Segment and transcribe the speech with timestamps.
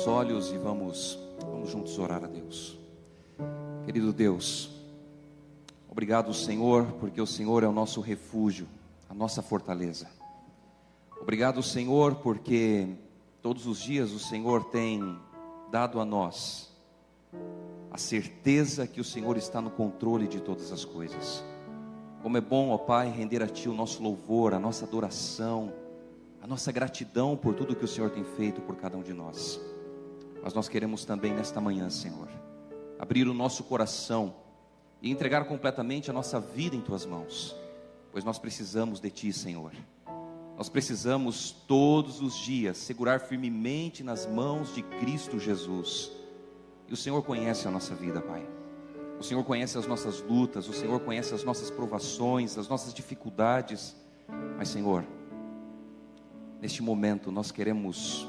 [0.00, 2.78] seus olhos e vamos, vamos juntos orar a Deus.
[3.84, 4.70] Querido Deus,
[5.90, 8.66] obrigado, Senhor, porque o Senhor é o nosso refúgio,
[9.10, 10.08] a nossa fortaleza.
[11.20, 12.88] Obrigado, Senhor, porque
[13.42, 15.18] todos os dias o Senhor tem
[15.70, 16.70] dado a nós
[17.90, 21.44] a certeza que o Senhor está no controle de todas as coisas.
[22.22, 25.74] Como é bom, ó Pai, render a Ti o nosso louvor, a nossa adoração,
[26.40, 29.60] a nossa gratidão por tudo que o Senhor tem feito por cada um de nós.
[30.42, 32.28] Mas nós queremos também nesta manhã, Senhor,
[32.98, 34.34] abrir o nosso coração
[35.02, 37.56] e entregar completamente a nossa vida em tuas mãos,
[38.12, 39.72] pois nós precisamos de ti, Senhor.
[40.56, 46.12] Nós precisamos todos os dias segurar firmemente nas mãos de Cristo Jesus.
[46.86, 48.46] E o Senhor conhece a nossa vida, Pai.
[49.18, 53.96] O Senhor conhece as nossas lutas, o Senhor conhece as nossas provações, as nossas dificuldades.
[54.58, 55.04] Mas, Senhor,
[56.60, 58.26] neste momento nós queremos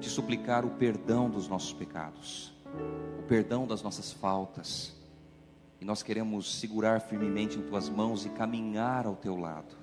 [0.00, 2.52] te suplicar o perdão dos nossos pecados,
[3.18, 4.94] o perdão das nossas faltas,
[5.80, 9.76] e nós queremos segurar firmemente em tuas mãos e caminhar ao teu lado.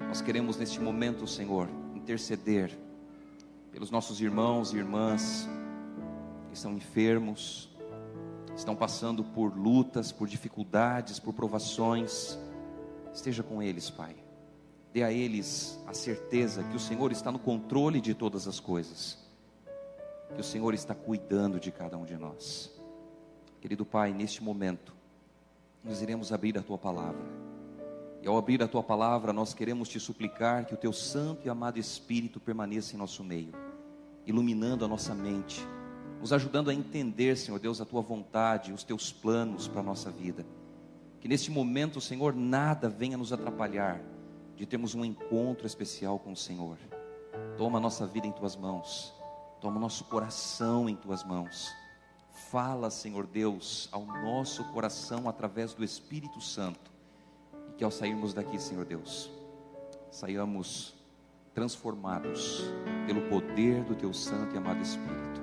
[0.00, 2.76] Nós queremos neste momento, Senhor, interceder
[3.72, 5.48] pelos nossos irmãos e irmãs
[6.48, 7.68] que estão enfermos,
[8.56, 12.38] estão passando por lutas, por dificuldades, por provações.
[13.12, 14.14] Esteja com eles, Pai
[14.96, 19.18] dê a eles a certeza que o Senhor está no controle de todas as coisas,
[20.34, 22.72] que o Senhor está cuidando de cada um de nós.
[23.60, 24.94] Querido Pai, neste momento,
[25.82, 27.24] nós iremos abrir a tua palavra.
[28.22, 31.50] E ao abrir a tua palavra, nós queremos te suplicar que o teu santo e
[31.50, 33.52] amado Espírito permaneça em nosso meio,
[34.26, 35.64] iluminando a nossa mente,
[36.20, 40.10] nos ajudando a entender, Senhor Deus, a tua vontade, os teus planos para a nossa
[40.10, 40.44] vida.
[41.20, 44.00] Que neste momento, Senhor, nada venha nos atrapalhar
[44.56, 46.78] de termos um encontro especial com o Senhor.
[47.56, 49.14] Toma a nossa vida em tuas mãos,
[49.66, 51.74] toma nosso coração em tuas mãos.
[52.52, 56.92] Fala, Senhor Deus, ao nosso coração através do Espírito Santo.
[57.70, 59.28] E que ao sairmos daqui, Senhor Deus,
[60.08, 60.94] saiamos
[61.52, 62.62] transformados
[63.08, 65.42] pelo poder do teu santo e amado Espírito.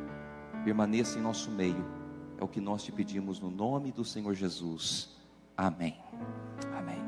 [0.63, 1.85] Permaneça em nosso meio,
[2.37, 5.17] é o que nós te pedimos no nome do Senhor Jesus.
[5.57, 5.97] Amém.
[6.77, 7.02] Amém.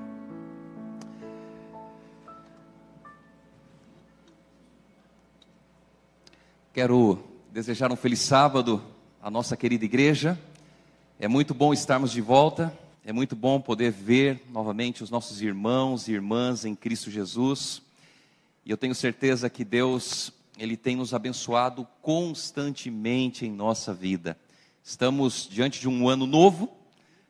[6.75, 8.83] Quero desejar um feliz sábado
[9.21, 10.37] à nossa querida igreja.
[11.17, 12.77] É muito bom estarmos de volta.
[13.05, 17.81] É muito bom poder ver novamente os nossos irmãos e irmãs em Cristo Jesus.
[18.65, 24.37] E eu tenho certeza que Deus, Ele tem nos abençoado constantemente em nossa vida.
[24.83, 26.69] Estamos diante de um ano novo,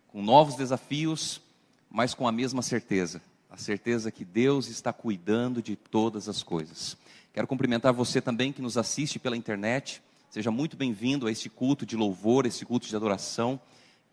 [0.08, 1.40] com novos desafios,
[1.88, 3.22] mas com a mesma certeza
[3.56, 6.98] a certeza que Deus está cuidando de todas as coisas.
[7.36, 10.02] Quero cumprimentar você também que nos assiste pela internet.
[10.30, 13.60] Seja muito bem-vindo a este culto de louvor, este culto de adoração.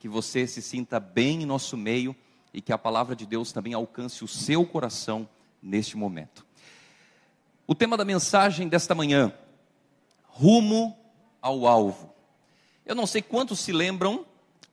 [0.01, 2.17] Que você se sinta bem em nosso meio
[2.53, 5.29] e que a palavra de Deus também alcance o seu coração
[5.63, 6.45] neste momento.
[7.65, 9.33] O tema da mensagem desta manhã:
[10.25, 10.99] rumo
[11.41, 12.13] ao alvo.
[12.85, 14.27] Eu não sei quantos se lembram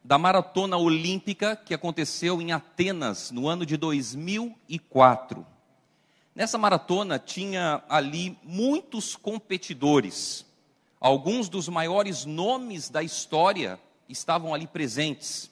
[0.03, 5.45] da maratona olímpica que aconteceu em Atenas no ano de 2004.
[6.39, 10.45] Nessa maratona tinha ali muitos competidores.
[10.97, 13.77] Alguns dos maiores nomes da história
[14.07, 15.51] estavam ali presentes.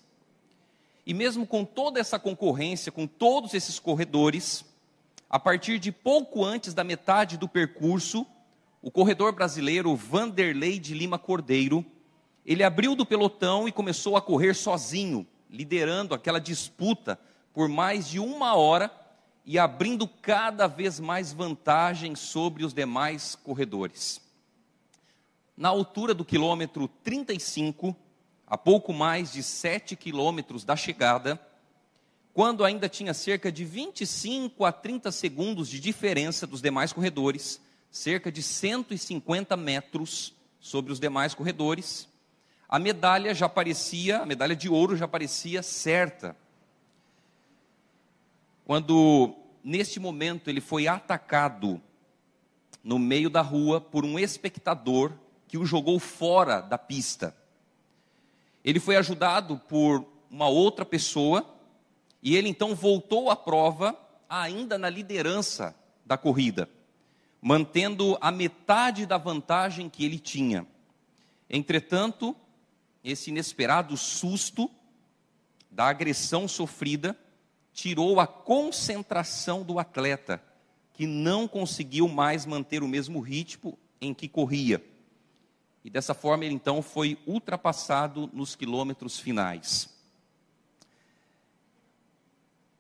[1.06, 4.64] E mesmo com toda essa concorrência, com todos esses corredores,
[5.30, 8.26] a partir de pouco antes da metade do percurso,
[8.82, 11.86] o corredor brasileiro Vanderlei de Lima Cordeiro
[12.46, 17.20] ele abriu do pelotão e começou a correr sozinho, liderando aquela disputa
[17.54, 18.90] por mais de uma hora
[19.50, 24.20] e abrindo cada vez mais vantagem sobre os demais corredores.
[25.56, 27.96] Na altura do quilômetro 35,
[28.46, 31.40] a pouco mais de 7 quilômetros da chegada,
[32.34, 38.30] quando ainda tinha cerca de 25 a 30 segundos de diferença dos demais corredores, cerca
[38.30, 42.10] de 150 metros sobre os demais corredores,
[42.68, 46.36] a medalha já parecia, a medalha de ouro já parecia certa.
[48.68, 49.34] Quando,
[49.68, 51.82] neste momento, ele foi atacado
[52.82, 55.12] no meio da rua por um espectador
[55.46, 57.36] que o jogou fora da pista.
[58.64, 61.46] Ele foi ajudado por uma outra pessoa
[62.24, 63.94] e ele então voltou à prova,
[64.30, 65.76] ainda na liderança
[66.06, 66.70] da corrida,
[67.42, 70.66] mantendo a metade da vantagem que ele tinha.
[71.50, 72.34] Entretanto,
[73.04, 74.72] esse inesperado susto
[75.70, 77.18] da agressão sofrida
[77.78, 80.42] tirou a concentração do atleta,
[80.94, 84.84] que não conseguiu mais manter o mesmo ritmo em que corria.
[85.86, 89.96] e dessa forma ele então foi ultrapassado nos quilômetros finais.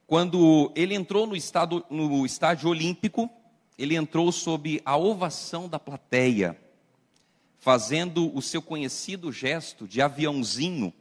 [0.08, 3.30] Quando ele entrou no, estado, no estádio olímpico,
[3.78, 6.60] ele entrou sob a ovação da plateia,
[7.60, 10.92] fazendo o seu conhecido gesto de aviãozinho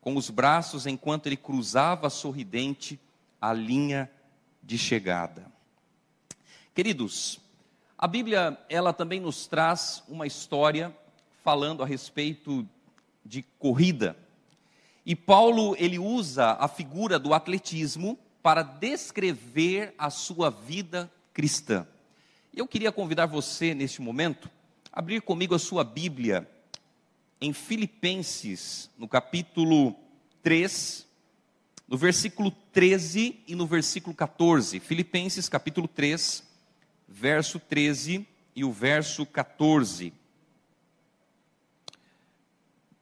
[0.00, 2.98] com os braços enquanto ele cruzava sorridente
[3.42, 4.08] a linha
[4.62, 5.50] de chegada.
[6.72, 7.40] Queridos,
[7.98, 10.96] a Bíblia, ela também nos traz uma história
[11.42, 12.66] falando a respeito
[13.24, 14.16] de corrida.
[15.04, 21.84] E Paulo, ele usa a figura do atletismo para descrever a sua vida cristã.
[22.54, 24.48] Eu queria convidar você, neste momento,
[24.92, 26.48] a abrir comigo a sua Bíblia
[27.40, 29.96] em Filipenses, no capítulo
[30.44, 31.08] 3,
[31.88, 34.80] no versículo 13 e no versículo 14.
[34.80, 36.42] Filipenses, capítulo 3,
[37.08, 40.12] verso 13 e o verso 14.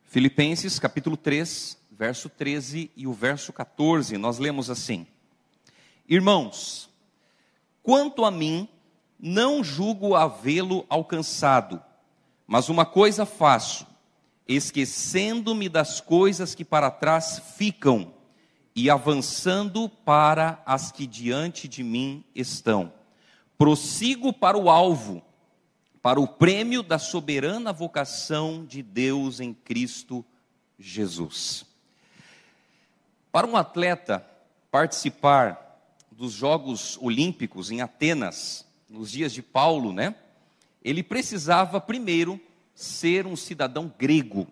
[0.05, 5.07] Filipenses, capítulo 3, verso 13 e o verso 14, nós lemos assim:
[6.09, 6.91] Irmãos,
[7.83, 8.69] quanto a mim,
[9.19, 11.81] não julgo havê-lo alcançado,
[12.47, 13.87] mas uma coisa faço,
[14.49, 18.13] esquecendo-me das coisas que para trás ficam
[18.75, 22.93] e avançando para as que diante de mim estão.
[23.59, 25.23] Prossigo para o alvo,
[26.03, 30.25] para o prêmio da soberana vocação de Deus em Cristo
[30.79, 31.67] Jesus.
[33.31, 34.27] Para um atleta
[34.71, 35.81] participar
[36.11, 40.15] dos Jogos Olímpicos em Atenas, nos dias de Paulo, né?
[40.83, 42.41] Ele precisava primeiro
[42.75, 44.47] ser um cidadão grego.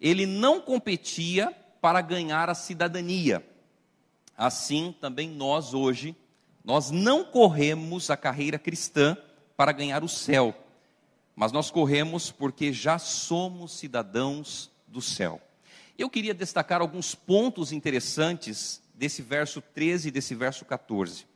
[0.00, 3.44] Ele não competia para ganhar a cidadania.
[4.38, 6.16] Assim, também nós hoje,
[6.64, 9.16] nós não corremos a carreira cristã
[9.56, 10.54] para ganhar o céu,
[11.34, 15.40] mas nós corremos porque já somos cidadãos do céu.
[15.98, 21.26] Eu queria destacar alguns pontos interessantes desse verso 13 e desse verso 14.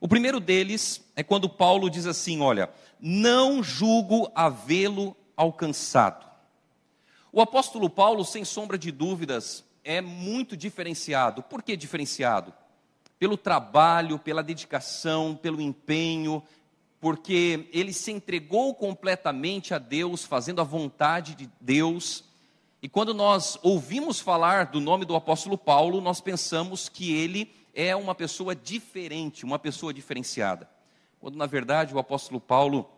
[0.00, 2.70] O primeiro deles é quando Paulo diz assim: Olha,
[3.00, 6.30] não julgo havê-lo alcançado.
[7.32, 11.42] O apóstolo Paulo, sem sombra de dúvidas, é muito diferenciado.
[11.42, 12.52] Por que diferenciado?
[13.18, 16.42] Pelo trabalho, pela dedicação, pelo empenho,
[17.00, 22.24] porque ele se entregou completamente a Deus, fazendo a vontade de Deus
[22.82, 27.94] e quando nós ouvimos falar do nome do apóstolo Paulo, nós pensamos que ele é
[27.94, 30.68] uma pessoa diferente, uma pessoa diferenciada.
[31.20, 32.88] Quando na verdade o apóstolo Paulo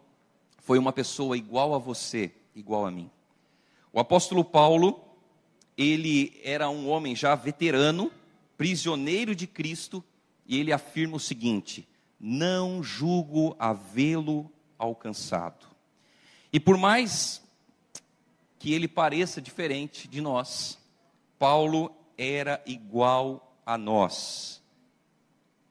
[0.58, 3.11] foi uma pessoa igual a você, igual a mim.
[3.93, 5.02] O apóstolo Paulo,
[5.77, 8.11] ele era um homem já veterano,
[8.57, 10.05] prisioneiro de Cristo,
[10.47, 11.89] e ele afirma o seguinte:
[12.21, 15.67] não julgo havê-lo alcançado.
[16.53, 17.43] E por mais
[18.63, 20.79] que ele pareça diferente de nós.
[21.37, 24.63] Paulo era igual a nós.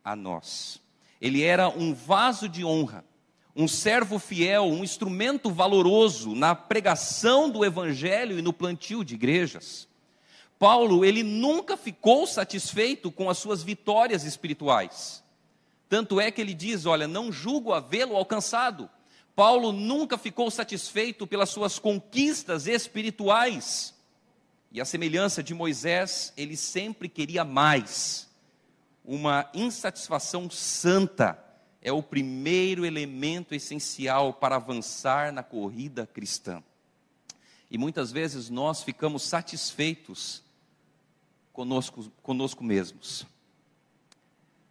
[0.04, 0.82] A nós.
[1.22, 3.06] Ele era um vaso de honra,
[3.56, 9.88] um servo fiel, um instrumento valoroso na pregação do evangelho e no plantio de igrejas.
[10.62, 15.24] Paulo, ele nunca ficou satisfeito com as suas vitórias espirituais.
[15.90, 18.88] Tanto é que ele diz: Olha, não julgo havê-lo alcançado,
[19.36, 23.96] Paulo nunca ficou satisfeito pelas suas conquistas espirituais.
[24.72, 28.30] E a semelhança de Moisés, ele sempre queria mais.
[29.04, 31.44] Uma insatisfação santa
[31.82, 36.62] é o primeiro elemento essencial para avançar na corrida cristã.
[37.72, 40.44] E muitas vezes nós ficamos satisfeitos
[41.54, 43.26] conosco, conosco mesmos.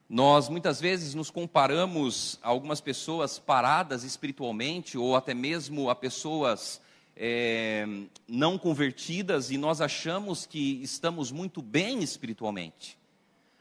[0.09, 6.81] Nós muitas vezes nos comparamos a algumas pessoas paradas espiritualmente, ou até mesmo a pessoas
[7.17, 7.87] é,
[8.27, 12.99] não convertidas, e nós achamos que estamos muito bem espiritualmente.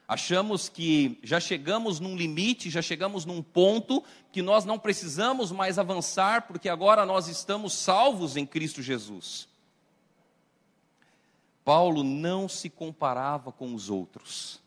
[0.08, 5.78] Achamos que já chegamos num limite, já chegamos num ponto que nós não precisamos mais
[5.78, 9.48] avançar, porque agora nós estamos salvos em Cristo Jesus.
[11.70, 14.60] Paulo não se comparava com os outros.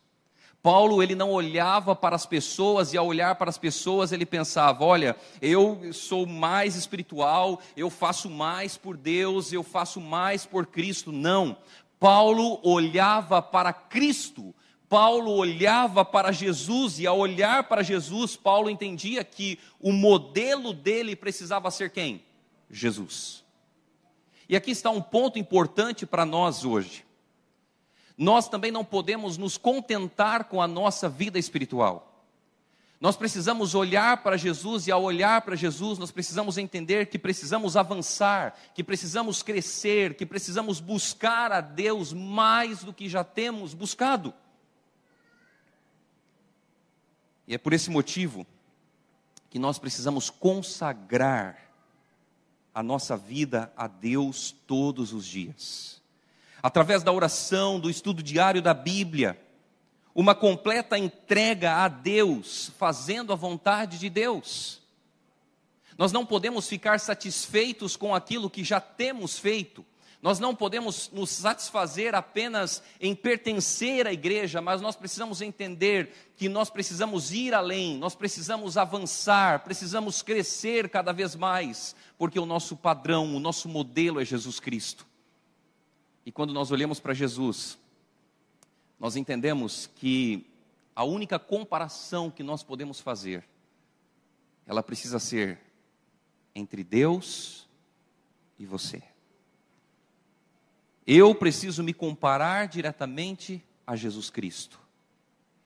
[0.61, 4.85] Paulo ele não olhava para as pessoas e ao olhar para as pessoas ele pensava,
[4.85, 11.11] olha, eu sou mais espiritual, eu faço mais por Deus, eu faço mais por Cristo.
[11.11, 11.57] Não.
[11.99, 14.55] Paulo olhava para Cristo.
[14.87, 21.17] Paulo olhava para Jesus e ao olhar para Jesus, Paulo entendia que o modelo dele
[21.17, 22.23] precisava ser quem?
[22.71, 23.42] Jesus.
[24.47, 27.05] E aqui está um ponto importante para nós hoje
[28.17, 32.09] nós também não podemos nos contentar com a nossa vida espiritual.
[32.99, 37.75] Nós precisamos olhar para Jesus e, ao olhar para Jesus, nós precisamos entender que precisamos
[37.75, 44.33] avançar, que precisamos crescer, que precisamos buscar a Deus mais do que já temos buscado.
[47.45, 48.47] E é por esse motivo
[49.49, 51.72] que nós precisamos consagrar
[52.73, 56.01] a nossa vida a Deus todos os dias.
[56.61, 59.39] Através da oração, do estudo diário da Bíblia,
[60.15, 64.81] uma completa entrega a Deus, fazendo a vontade de Deus.
[65.97, 69.85] Nós não podemos ficar satisfeitos com aquilo que já temos feito.
[70.23, 76.47] Nós não podemos nos satisfazer apenas em pertencer à igreja, mas nós precisamos entender que
[76.47, 82.77] nós precisamos ir além, nós precisamos avançar, precisamos crescer cada vez mais, porque o nosso
[82.77, 85.05] padrão, o nosso modelo é Jesus Cristo.
[86.25, 87.77] E quando nós olhamos para Jesus,
[88.97, 90.47] nós entendemos que
[90.95, 93.43] a única comparação que nós podemos fazer,
[94.65, 95.59] ela precisa ser
[96.55, 97.67] entre Deus
[98.57, 99.03] e você.
[101.05, 104.79] Eu preciso me comparar diretamente a Jesus Cristo.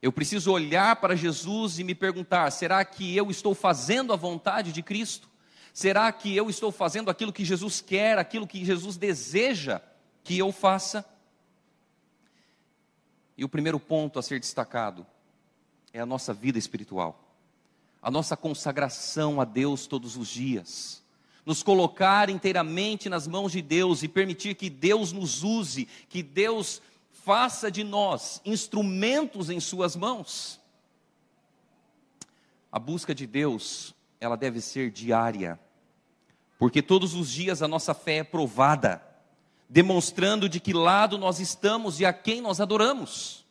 [0.01, 4.71] Eu preciso olhar para Jesus e me perguntar: será que eu estou fazendo a vontade
[4.71, 5.29] de Cristo?
[5.73, 9.79] Será que eu estou fazendo aquilo que Jesus quer, aquilo que Jesus deseja
[10.23, 11.05] que eu faça?
[13.37, 15.05] E o primeiro ponto a ser destacado
[15.93, 17.31] é a nossa vida espiritual,
[18.01, 21.03] a nossa consagração a Deus todos os dias,
[21.47, 26.81] nos colocar inteiramente nas mãos de Deus e permitir que Deus nos use, que Deus
[27.23, 30.59] faça de nós instrumentos em Suas mãos.
[32.69, 35.57] A busca de Deus, ela deve ser diária,
[36.59, 39.01] porque todos os dias a nossa fé é provada
[39.69, 43.46] demonstrando de que lado nós estamos e a quem nós adoramos.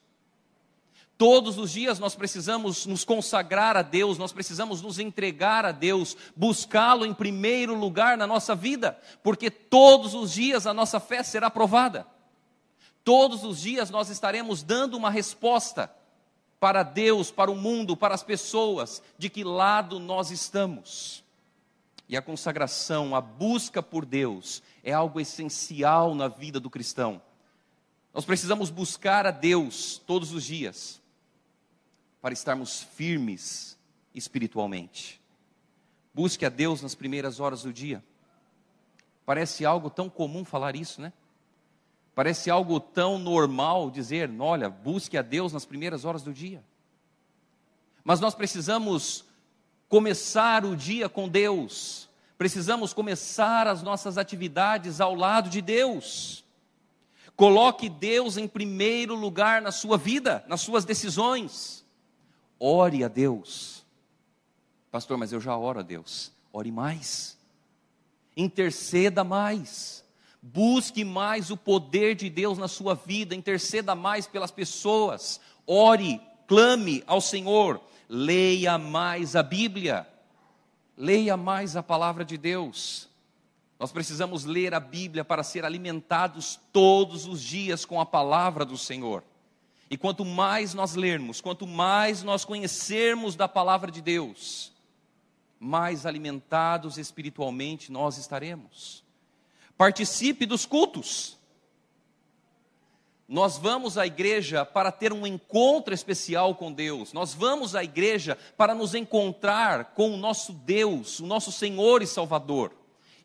[1.18, 6.14] Todos os dias nós precisamos nos consagrar a Deus, nós precisamos nos entregar a Deus,
[6.36, 11.48] buscá-lo em primeiro lugar na nossa vida, porque todos os dias a nossa fé será
[11.48, 12.06] provada.
[13.02, 15.90] Todos os dias nós estaremos dando uma resposta
[16.60, 21.24] para Deus, para o mundo, para as pessoas, de que lado nós estamos.
[22.10, 27.22] E a consagração, a busca por Deus, é algo essencial na vida do cristão.
[28.12, 31.00] Nós precisamos buscar a Deus todos os dias
[32.26, 33.78] para estarmos firmes
[34.12, 35.22] espiritualmente.
[36.12, 38.02] Busque a Deus nas primeiras horas do dia.
[39.24, 41.12] Parece algo tão comum falar isso, né?
[42.16, 46.64] Parece algo tão normal dizer, olha, busque a Deus nas primeiras horas do dia.
[48.02, 49.24] Mas nós precisamos
[49.88, 56.44] começar o dia com Deus, precisamos começar as nossas atividades ao lado de Deus.
[57.36, 61.85] Coloque Deus em primeiro lugar na sua vida, nas suas decisões.
[62.58, 63.84] Ore a Deus.
[64.90, 66.32] Pastor, mas eu já oro a Deus.
[66.52, 67.36] Ore mais.
[68.36, 70.04] Interceda mais.
[70.40, 73.34] Busque mais o poder de Deus na sua vida.
[73.34, 75.40] Interceda mais pelas pessoas.
[75.66, 77.80] Ore, clame ao Senhor.
[78.08, 80.06] Leia mais a Bíblia.
[80.96, 83.08] Leia mais a palavra de Deus.
[83.78, 88.78] Nós precisamos ler a Bíblia para ser alimentados todos os dias com a palavra do
[88.78, 89.22] Senhor.
[89.90, 94.72] E quanto mais nós lermos, quanto mais nós conhecermos da palavra de Deus,
[95.60, 99.04] mais alimentados espiritualmente nós estaremos.
[99.76, 101.36] Participe dos cultos.
[103.28, 107.12] Nós vamos à igreja para ter um encontro especial com Deus.
[107.12, 112.06] Nós vamos à igreja para nos encontrar com o nosso Deus, o nosso Senhor e
[112.06, 112.72] Salvador.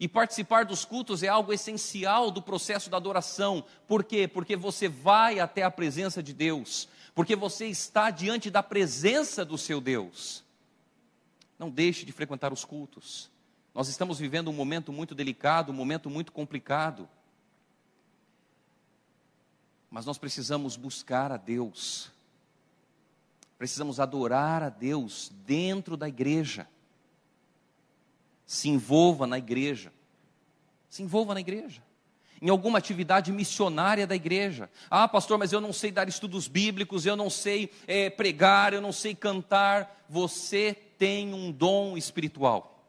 [0.01, 3.63] E participar dos cultos é algo essencial do processo da adoração.
[3.87, 4.27] Por quê?
[4.27, 6.89] Porque você vai até a presença de Deus.
[7.13, 10.43] Porque você está diante da presença do seu Deus.
[11.59, 13.29] Não deixe de frequentar os cultos.
[13.75, 17.07] Nós estamos vivendo um momento muito delicado, um momento muito complicado.
[19.87, 22.09] Mas nós precisamos buscar a Deus,
[23.55, 26.67] precisamos adorar a Deus dentro da igreja.
[28.51, 29.93] Se envolva na igreja,
[30.89, 31.81] se envolva na igreja,
[32.41, 34.69] em alguma atividade missionária da igreja.
[34.89, 38.81] Ah, pastor, mas eu não sei dar estudos bíblicos, eu não sei é, pregar, eu
[38.81, 40.03] não sei cantar.
[40.09, 42.85] Você tem um dom espiritual.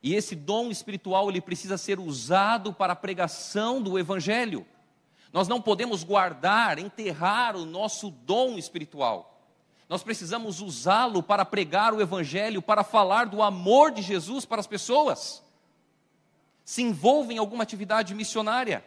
[0.00, 4.64] E esse dom espiritual ele precisa ser usado para a pregação do evangelho.
[5.32, 9.31] Nós não podemos guardar, enterrar o nosso dom espiritual.
[9.92, 14.66] Nós precisamos usá-lo para pregar o Evangelho, para falar do amor de Jesus para as
[14.66, 15.42] pessoas.
[16.64, 18.82] Se envolva em alguma atividade missionária.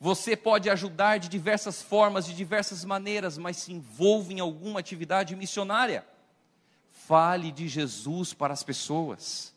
[0.00, 5.36] Você pode ajudar de diversas formas, de diversas maneiras, mas se envolva em alguma atividade
[5.36, 6.04] missionária.
[7.06, 9.54] Fale de Jesus para as pessoas.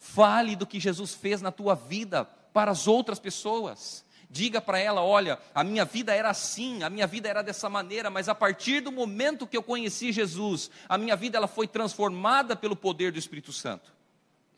[0.00, 4.03] Fale do que Jesus fez na tua vida para as outras pessoas.
[4.34, 8.10] Diga para ela: olha, a minha vida era assim, a minha vida era dessa maneira,
[8.10, 12.56] mas a partir do momento que eu conheci Jesus, a minha vida ela foi transformada
[12.56, 13.94] pelo poder do Espírito Santo.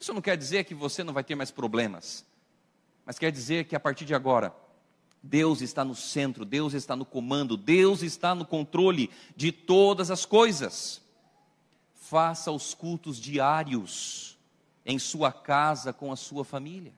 [0.01, 2.25] Isso não quer dizer que você não vai ter mais problemas,
[3.05, 4.51] mas quer dizer que a partir de agora,
[5.23, 10.25] Deus está no centro, Deus está no comando, Deus está no controle de todas as
[10.25, 11.03] coisas.
[11.93, 14.39] Faça os cultos diários
[14.87, 16.95] em sua casa com a sua família.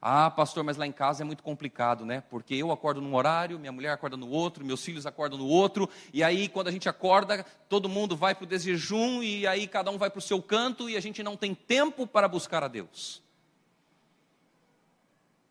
[0.00, 2.20] Ah, pastor, mas lá em casa é muito complicado, né?
[2.20, 5.88] Porque eu acordo num horário, minha mulher acorda no outro, meus filhos acordam no outro,
[6.12, 9.90] e aí quando a gente acorda, todo mundo vai para o desjejum, e aí cada
[9.90, 12.68] um vai para o seu canto, e a gente não tem tempo para buscar a
[12.68, 13.22] Deus.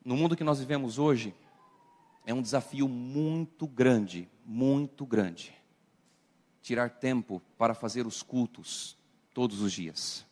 [0.03, 1.33] No mundo que nós vivemos hoje,
[2.25, 5.53] é um desafio muito grande, muito grande,
[6.61, 8.95] tirar tempo para fazer os cultos
[9.33, 10.25] todos os dias.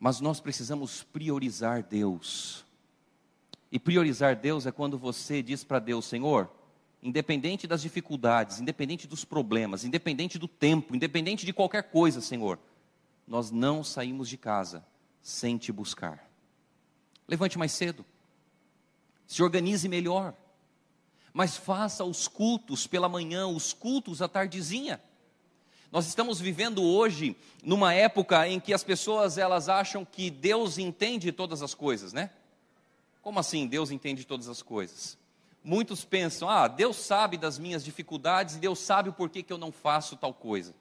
[0.00, 2.64] Mas nós precisamos priorizar Deus.
[3.70, 6.50] E priorizar Deus é quando você diz para Deus, Senhor,
[7.02, 12.58] independente das dificuldades, independente dos problemas, independente do tempo, independente de qualquer coisa, Senhor,
[13.28, 14.84] nós não saímos de casa
[15.22, 16.28] sem te buscar.
[17.28, 18.04] Levante mais cedo,
[19.26, 20.34] se organize melhor,
[21.32, 25.00] mas faça os cultos pela manhã, os cultos à tardezinha.
[25.90, 31.32] Nós estamos vivendo hoje numa época em que as pessoas elas acham que Deus entende
[31.32, 32.30] todas as coisas, né?
[33.20, 35.18] Como assim Deus entende todas as coisas?
[35.64, 39.58] Muitos pensam: "Ah, Deus sabe das minhas dificuldades e Deus sabe o porquê que eu
[39.58, 40.74] não faço tal coisa".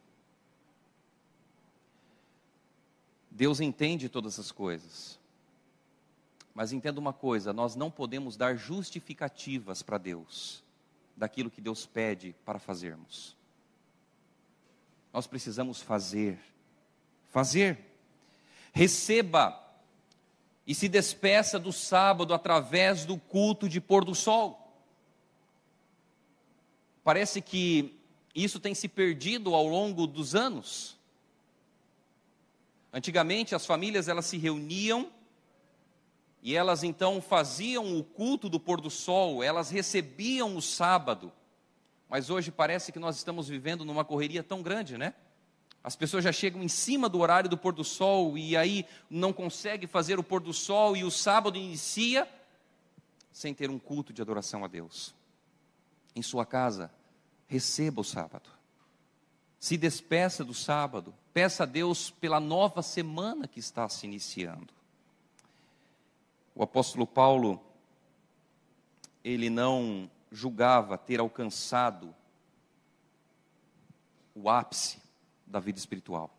[3.32, 5.18] Deus entende todas as coisas.
[6.54, 10.64] Mas entenda uma coisa, nós não podemos dar justificativas para Deus
[11.16, 13.39] daquilo que Deus pede para fazermos.
[15.14, 16.40] Nós precisamos fazer.
[17.32, 17.78] Fazer.
[18.72, 19.60] Receba
[20.66, 24.72] e se despeça do sábado através do culto de pôr do sol.
[27.04, 27.96] Parece que
[28.36, 30.96] isso tem se perdido ao longo dos anos.
[32.94, 35.12] Antigamente as famílias elas se reuniam
[36.42, 41.32] e elas então faziam o culto do pôr do sol, elas recebiam o sábado
[42.10, 45.14] mas hoje parece que nós estamos vivendo numa correria tão grande, né?
[45.84, 49.32] As pessoas já chegam em cima do horário do pôr do sol e aí não
[49.32, 52.28] conseguem fazer o pôr do sol e o sábado inicia
[53.32, 55.14] sem ter um culto de adoração a Deus.
[56.16, 56.92] Em sua casa,
[57.48, 58.50] receba o sábado.
[59.60, 61.14] Se despeça do sábado.
[61.34, 64.74] Peça a Deus pela nova semana que está se iniciando.
[66.56, 67.62] O apóstolo Paulo,
[69.24, 72.16] ele não julgava ter alcançado
[74.36, 75.02] o ápice
[75.46, 76.34] da vida espiritual.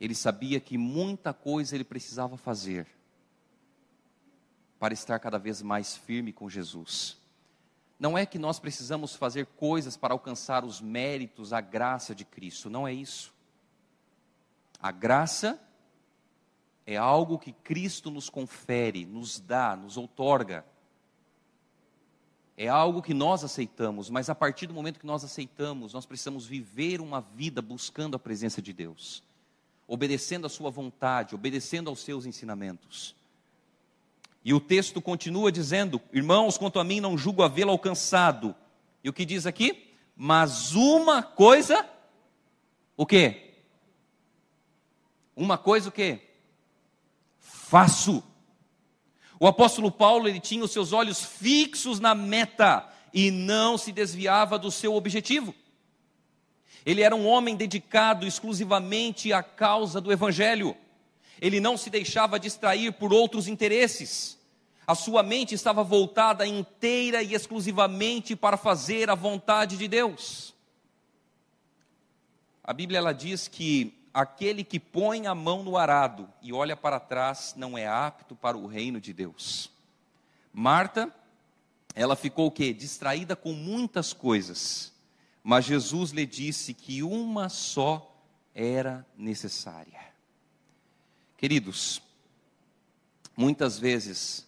[0.00, 2.86] Ele sabia que muita coisa ele precisava fazer
[4.78, 7.18] para estar cada vez mais firme com Jesus.
[7.98, 12.68] Não é que nós precisamos fazer coisas para alcançar os méritos, a graça de Cristo,
[12.68, 13.34] não é isso.
[14.78, 15.58] A graça
[16.86, 20.64] é algo que Cristo nos confere, nos dá, nos outorga
[22.56, 26.46] é algo que nós aceitamos, mas a partir do momento que nós aceitamos, nós precisamos
[26.46, 29.22] viver uma vida buscando a presença de Deus,
[29.86, 33.14] obedecendo a Sua vontade, obedecendo aos seus ensinamentos.
[34.42, 38.54] E o texto continua dizendo: Irmãos, quanto a mim, não julgo havê-lo alcançado.
[39.04, 39.92] E o que diz aqui?
[40.16, 41.86] Mas uma coisa,
[42.96, 43.54] o quê?
[45.34, 46.20] Uma coisa o quê?
[47.38, 48.22] Faço
[49.38, 54.58] o apóstolo Paulo, ele tinha os seus olhos fixos na meta e não se desviava
[54.58, 55.54] do seu objetivo.
[56.84, 60.76] Ele era um homem dedicado exclusivamente à causa do evangelho.
[61.40, 64.38] Ele não se deixava distrair por outros interesses.
[64.86, 70.54] A sua mente estava voltada inteira e exclusivamente para fazer a vontade de Deus.
[72.62, 76.98] A Bíblia ela diz que aquele que põe a mão no arado e olha para
[76.98, 79.70] trás não é apto para o reino de Deus.
[80.50, 81.14] Marta,
[81.94, 82.72] ela ficou o quê?
[82.72, 84.90] Distraída com muitas coisas.
[85.44, 88.18] Mas Jesus lhe disse que uma só
[88.54, 90.00] era necessária.
[91.36, 92.00] Queridos,
[93.36, 94.46] muitas vezes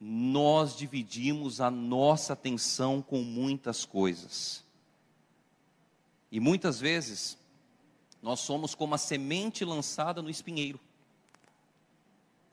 [0.00, 4.62] nós dividimos a nossa atenção com muitas coisas.
[6.30, 7.39] E muitas vezes
[8.22, 10.78] nós somos como a semente lançada no espinheiro.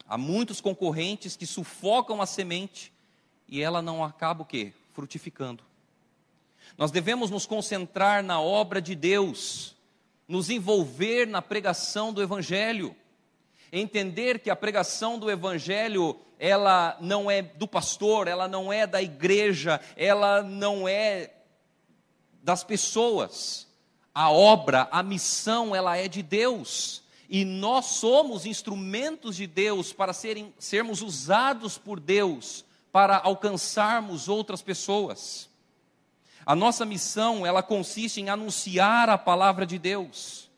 [0.07, 2.93] Há muitos concorrentes que sufocam a semente
[3.47, 4.71] e ela não acaba o quê?
[4.93, 5.63] Frutificando.
[6.77, 9.75] Nós devemos nos concentrar na obra de Deus,
[10.27, 12.95] nos envolver na pregação do Evangelho,
[13.71, 19.01] entender que a pregação do Evangelho ela não é do pastor, ela não é da
[19.01, 21.31] igreja, ela não é
[22.43, 23.66] das pessoas.
[24.19, 27.03] A obra, a missão, ela é de Deus.
[27.29, 34.63] E nós somos instrumentos de Deus para serem, sermos usados por Deus para alcançarmos outras
[34.63, 35.47] pessoas.
[36.43, 40.49] A nossa missão, ela consiste em anunciar a palavra de Deus.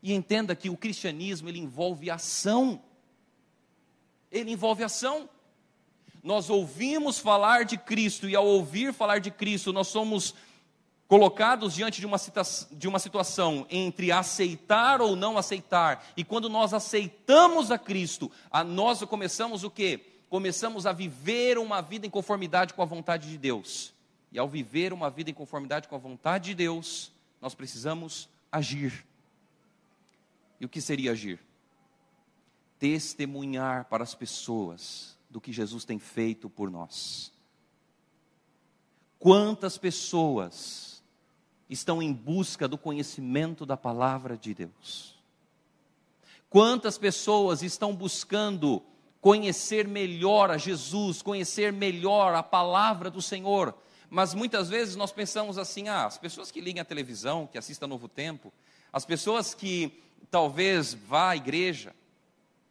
[0.00, 2.80] E entenda que o cristianismo, ele envolve ação.
[4.30, 5.28] Ele envolve ação.
[6.22, 10.32] Nós ouvimos falar de Cristo e ao ouvir falar de Cristo, nós somos
[11.06, 12.16] colocados diante de uma,
[12.72, 16.04] de uma situação entre aceitar ou não aceitar.
[16.16, 20.00] E quando nós aceitamos a Cristo, a nós começamos o quê?
[20.28, 23.92] Começamos a viver uma vida em conformidade com a vontade de Deus.
[24.32, 29.06] E ao viver uma vida em conformidade com a vontade de Deus, nós precisamos agir.
[30.58, 31.38] E o que seria agir?
[32.78, 37.32] Testemunhar para as pessoas do que Jesus tem feito por nós.
[39.18, 40.93] Quantas pessoas
[41.68, 45.14] estão em busca do conhecimento da palavra de Deus?
[46.48, 48.82] Quantas pessoas estão buscando
[49.20, 53.74] conhecer melhor a Jesus, conhecer melhor a palavra do Senhor,
[54.10, 57.88] mas muitas vezes nós pensamos assim: ah, as pessoas que ligam a televisão, que assistem
[57.88, 58.52] Novo Tempo,
[58.92, 60.00] as pessoas que
[60.30, 61.94] talvez vá à igreja,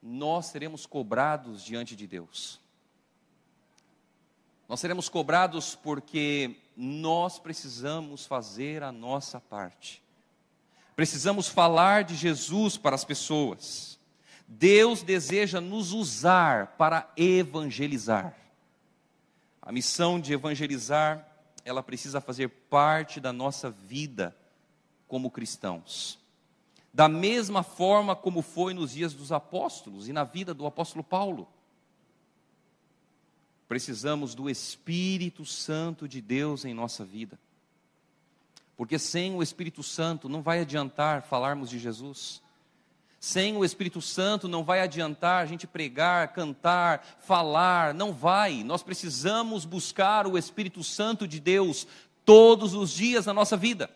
[0.02, 2.62] nós seremos cobrados diante de Deus.
[4.70, 10.04] Nós seremos cobrados porque nós precisamos fazer a nossa parte.
[10.96, 14.00] Precisamos falar de Jesus para as pessoas.
[14.48, 18.36] Deus deseja nos usar para evangelizar.
[19.62, 21.28] A missão de evangelizar
[21.66, 24.36] ela precisa fazer parte da nossa vida
[25.08, 26.20] como cristãos.
[26.94, 31.48] Da mesma forma como foi nos dias dos apóstolos e na vida do apóstolo Paulo.
[33.74, 37.40] Precisamos do Espírito Santo de Deus em nossa vida.
[38.78, 42.40] Porque sem o Espírito Santo não vai adiantar falarmos de Jesus.
[43.20, 48.64] Sem o Espírito Santo não vai adiantar a gente pregar, cantar, falar, não vai.
[48.64, 51.88] Nós precisamos buscar o Espírito Santo de Deus
[52.24, 53.90] todos os dias na nossa vida.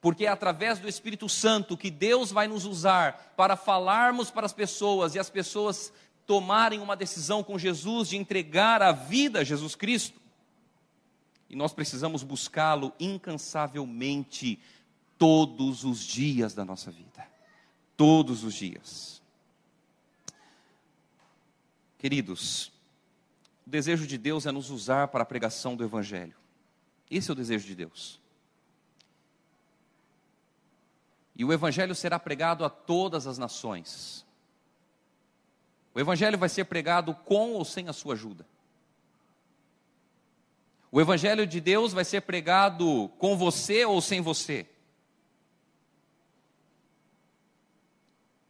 [0.00, 4.52] Porque é através do Espírito Santo que Deus vai nos usar para falarmos para as
[4.52, 5.92] pessoas e as pessoas
[6.26, 10.20] tomarem uma decisão com Jesus de entregar a vida a Jesus Cristo.
[11.48, 14.58] E nós precisamos buscá-lo incansavelmente
[15.18, 17.34] todos os dias da nossa vida
[17.96, 19.22] todos os dias.
[21.98, 22.70] Queridos,
[23.66, 26.36] o desejo de Deus é nos usar para a pregação do Evangelho.
[27.10, 28.20] Esse é o desejo de Deus.
[31.36, 34.23] E o Evangelho será pregado a todas as nações.
[35.94, 38.44] O Evangelho vai ser pregado com ou sem a sua ajuda.
[40.90, 44.66] O Evangelho de Deus vai ser pregado com você ou sem você.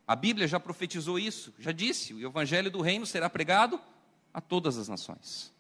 [0.07, 3.81] A Bíblia já profetizou isso, já disse: o evangelho do reino será pregado
[4.33, 5.53] a todas as nações.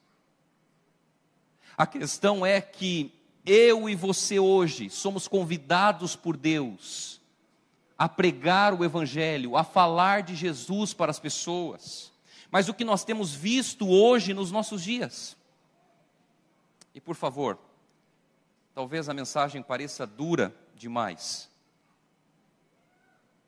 [1.76, 3.12] A questão é que
[3.44, 7.20] eu e você hoje somos convidados por Deus
[7.96, 12.12] a pregar o evangelho, a falar de Jesus para as pessoas.
[12.50, 15.36] Mas o que nós temos visto hoje nos nossos dias?
[16.94, 17.58] E por favor,
[18.74, 21.50] talvez a mensagem pareça dura demais,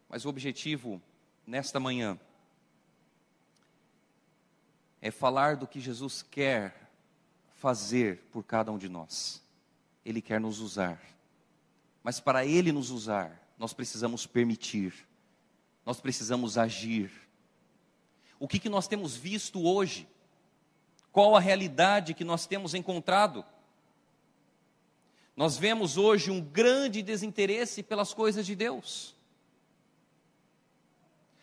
[0.08, 1.02] mas o objetivo
[1.46, 2.18] nesta manhã
[5.00, 6.90] é falar do que Jesus quer
[7.56, 9.42] fazer por cada um de nós.
[10.04, 11.00] Ele quer nos usar.
[12.02, 14.92] Mas para Ele nos usar, nós precisamos permitir,
[15.84, 17.10] nós precisamos agir.
[18.38, 20.08] O que, que nós temos visto hoje?
[21.10, 23.44] Qual a realidade que nós temos encontrado?
[25.34, 29.14] Nós vemos hoje um grande desinteresse pelas coisas de Deus.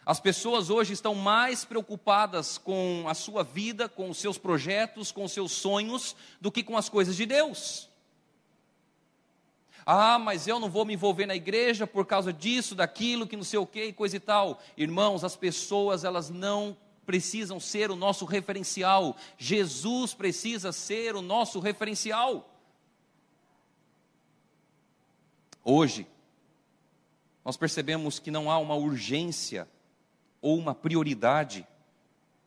[0.06, 5.24] As pessoas hoje estão mais preocupadas com a sua vida, com os seus projetos, com
[5.24, 7.90] os seus sonhos, do que com as coisas de Deus.
[9.86, 13.44] Ah, mas eu não vou me envolver na igreja por causa disso, daquilo, que não
[13.44, 14.62] sei o que, coisa e tal.
[14.78, 19.16] Irmãos, as pessoas, elas não precisam ser o nosso referencial.
[19.38, 22.50] Jesus precisa ser o nosso referencial.
[25.64, 26.08] Hoje,
[27.44, 29.68] nós percebemos que não há uma urgência
[30.42, 31.68] ou uma prioridade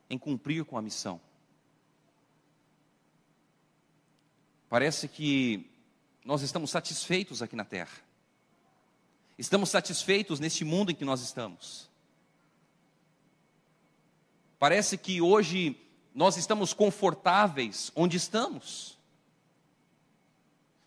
[0.09, 1.21] em cumprir com a missão.
[4.69, 5.71] Parece que
[6.27, 7.97] nós estamos satisfeitos aqui na terra.
[9.39, 11.89] Estamos satisfeitos neste mundo em que nós estamos?
[14.59, 15.81] Parece que hoje
[16.13, 18.99] nós estamos confortáveis onde estamos.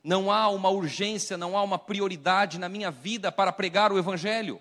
[0.04, 4.60] Não há uma urgência, não há uma prioridade na minha vida para pregar o Evangelho.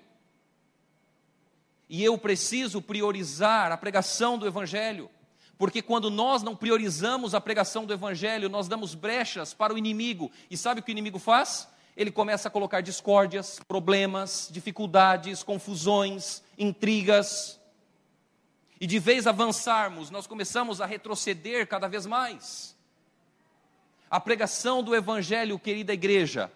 [1.88, 5.10] E eu preciso priorizar a pregação do Evangelho,
[5.58, 10.30] porque quando nós não priorizamos a pregação do Evangelho, nós damos brechas para o inimigo.
[10.48, 11.68] E sabe o que o inimigo faz?
[11.96, 17.58] Ele começa a colocar discórdias, problemas, dificuldades, confusões, intrigas.
[18.80, 22.76] E de vez avançarmos, nós começamos a retroceder cada vez mais.
[24.08, 26.52] A pregação do Evangelho, querida igreja,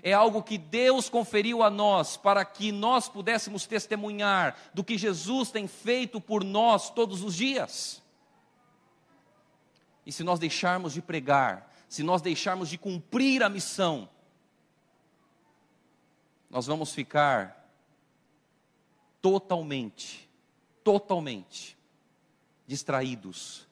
[0.00, 5.50] é algo que Deus conferiu a nós para que nós pudéssemos testemunhar do que Jesus
[5.50, 8.03] tem feito por nós todos os dias.
[10.04, 14.08] E se nós deixarmos de pregar, se nós deixarmos de cumprir a missão,
[16.50, 17.68] nós vamos ficar
[19.20, 20.28] totalmente,
[20.82, 21.76] totalmente
[22.66, 23.66] distraídos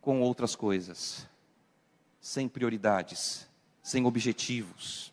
[0.00, 1.28] com outras coisas,
[2.20, 3.48] sem prioridades
[3.82, 5.12] sem objetivos.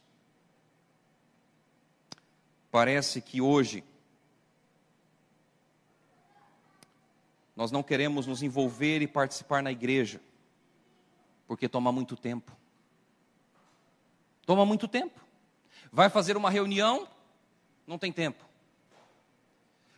[2.71, 3.84] Parece que hoje
[7.60, 10.22] nós não queremos nos envolver e participar na igreja,
[11.45, 12.56] porque toma muito tempo.
[14.45, 15.19] Toma muito tempo.
[15.91, 17.06] Vai fazer uma reunião,
[17.86, 18.45] não tem tempo.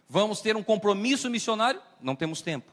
[0.09, 2.71] Vamos ter um compromisso missionário, não temos tempo.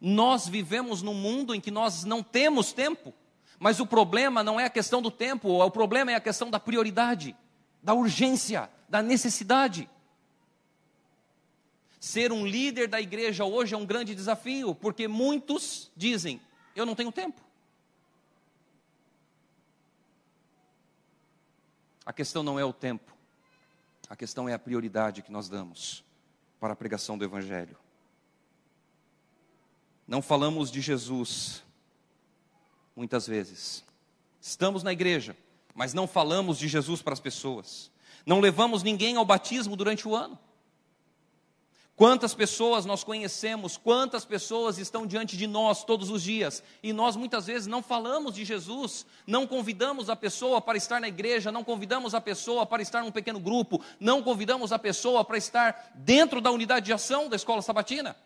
[0.00, 3.12] Nós vivemos num mundo em que nós não temos tempo.
[3.58, 6.58] Mas o problema não é a questão do tempo, o problema é a questão da
[6.58, 7.36] prioridade,
[7.82, 9.90] da urgência, da necessidade.
[12.04, 16.38] Ser um líder da igreja hoje é um grande desafio, porque muitos dizem:
[16.76, 17.40] eu não tenho tempo.
[22.04, 23.10] A questão não é o tempo,
[24.06, 26.04] a questão é a prioridade que nós damos
[26.60, 27.78] para a pregação do Evangelho.
[30.06, 31.64] Não falamos de Jesus
[32.94, 33.82] muitas vezes.
[34.42, 35.34] Estamos na igreja,
[35.74, 37.90] mas não falamos de Jesus para as pessoas.
[38.26, 40.38] Não levamos ninguém ao batismo durante o ano.
[41.96, 47.14] Quantas pessoas nós conhecemos, quantas pessoas estão diante de nós todos os dias, e nós
[47.14, 51.62] muitas vezes não falamos de Jesus, não convidamos a pessoa para estar na igreja, não
[51.62, 56.40] convidamos a pessoa para estar num pequeno grupo, não convidamos a pessoa para estar dentro
[56.40, 58.16] da unidade de ação da escola sabatina.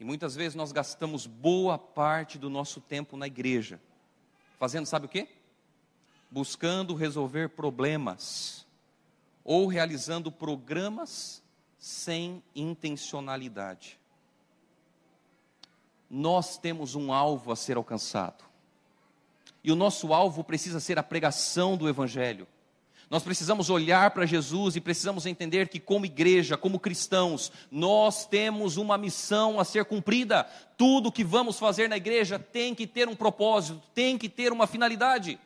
[0.00, 3.78] E muitas vezes nós gastamos boa parte do nosso tempo na igreja,
[4.58, 5.28] fazendo sabe o quê?
[6.30, 8.66] Buscando resolver problemas
[9.50, 11.42] ou realizando programas
[11.78, 13.98] sem intencionalidade.
[16.10, 18.44] Nós temos um alvo a ser alcançado.
[19.64, 22.46] E o nosso alvo precisa ser a pregação do Evangelho.
[23.08, 28.76] Nós precisamos olhar para Jesus e precisamos entender que, como igreja, como cristãos, nós temos
[28.76, 30.44] uma missão a ser cumprida.
[30.76, 34.66] Tudo que vamos fazer na igreja tem que ter um propósito, tem que ter uma
[34.66, 35.40] finalidade.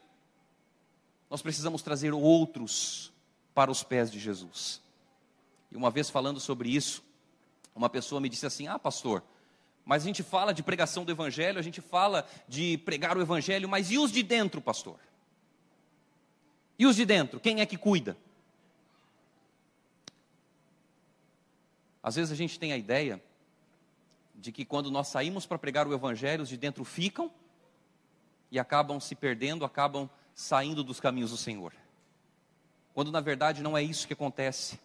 [1.31, 3.12] Nós precisamos trazer outros
[3.55, 4.81] para os pés de Jesus.
[5.71, 7.03] E uma vez falando sobre isso,
[7.75, 9.23] uma pessoa me disse assim: Ah, pastor,
[9.85, 13.69] mas a gente fala de pregação do Evangelho, a gente fala de pregar o Evangelho,
[13.69, 14.99] mas e os de dentro, pastor?
[16.79, 18.17] E os de dentro, quem é que cuida?
[22.03, 23.23] Às vezes a gente tem a ideia
[24.35, 27.31] de que quando nós saímos para pregar o evangelho, os de dentro ficam
[28.51, 31.73] e acabam se perdendo, acabam saindo dos caminhos do Senhor.
[32.95, 34.79] Quando na verdade não é isso que acontece.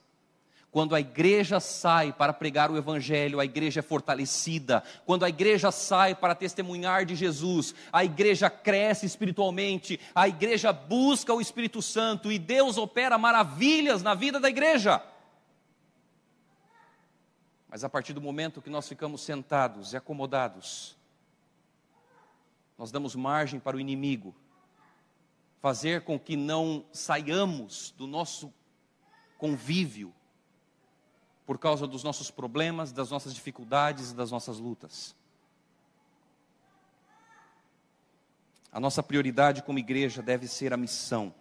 [0.70, 4.84] Quando a igreja sai para pregar o Evangelho, a igreja é fortalecida.
[5.06, 11.34] Quando a igreja sai para testemunhar de Jesus, a igreja cresce espiritualmente, a igreja busca
[11.34, 15.02] o Espírito Santo e Deus opera maravilhas na vida da igreja.
[17.70, 20.96] Mas a partir do momento que nós ficamos sentados e acomodados,
[22.78, 24.36] nós damos margem para o inimigo
[25.62, 28.54] fazer com que não saiamos do nosso
[29.38, 30.14] convívio
[31.46, 35.16] por causa dos nossos problemas, das nossas dificuldades e das nossas lutas.
[38.72, 41.34] A nossa prioridade como igreja deve ser a missão.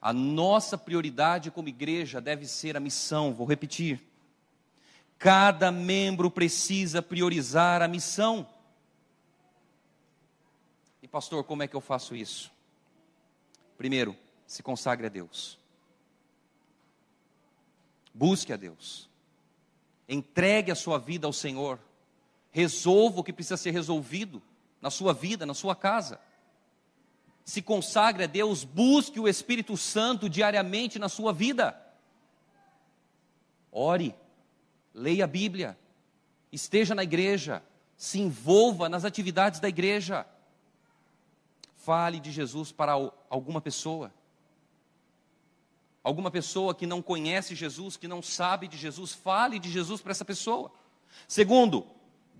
[0.00, 4.00] A nossa prioridade como igreja deve ser a missão, vou repetir.
[5.18, 8.46] Cada membro precisa priorizar a missão.
[11.14, 12.50] Pastor, como é que eu faço isso?
[13.78, 14.16] Primeiro,
[14.48, 15.60] se consagre a Deus.
[18.12, 19.08] Busque a Deus.
[20.08, 21.78] Entregue a sua vida ao Senhor.
[22.50, 24.42] resolva o que precisa ser resolvido
[24.80, 26.18] na sua vida, na sua casa.
[27.44, 31.80] Se consagre a Deus, busque o Espírito Santo diariamente na sua vida.
[33.70, 34.16] Ore,
[34.92, 35.78] leia a Bíblia,
[36.50, 37.62] esteja na igreja,
[37.96, 40.26] se envolva nas atividades da igreja.
[41.84, 42.92] Fale de Jesus para
[43.28, 44.12] alguma pessoa.
[46.02, 50.12] Alguma pessoa que não conhece Jesus, que não sabe de Jesus, fale de Jesus para
[50.12, 50.72] essa pessoa.
[51.28, 51.86] Segundo,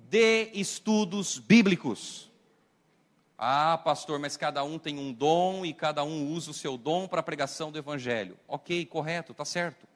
[0.08, 2.30] dê estudos bíblicos.
[3.36, 7.08] Ah, pastor, mas cada um tem um dom e cada um usa o seu dom
[7.08, 8.38] para a pregação do Evangelho.
[8.46, 9.86] Ok, correto, está certo.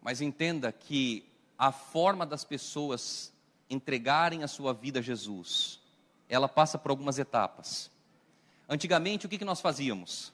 [0.00, 1.26] Mas entenda que
[1.58, 3.32] a forma das pessoas
[3.68, 5.79] entregarem a sua vida a Jesus,
[6.30, 7.90] ela passa por algumas etapas.
[8.68, 10.32] Antigamente, o que, que nós fazíamos?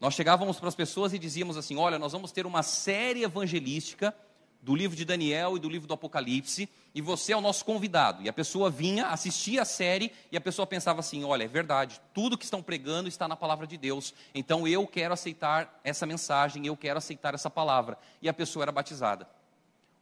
[0.00, 4.14] Nós chegávamos para as pessoas e dizíamos assim: olha, nós vamos ter uma série evangelística
[4.62, 8.22] do livro de Daniel e do livro do Apocalipse, e você é o nosso convidado.
[8.22, 12.00] E a pessoa vinha, assistia a série, e a pessoa pensava assim: olha, é verdade,
[12.14, 16.66] tudo que estão pregando está na palavra de Deus, então eu quero aceitar essa mensagem,
[16.66, 17.98] eu quero aceitar essa palavra.
[18.22, 19.28] E a pessoa era batizada.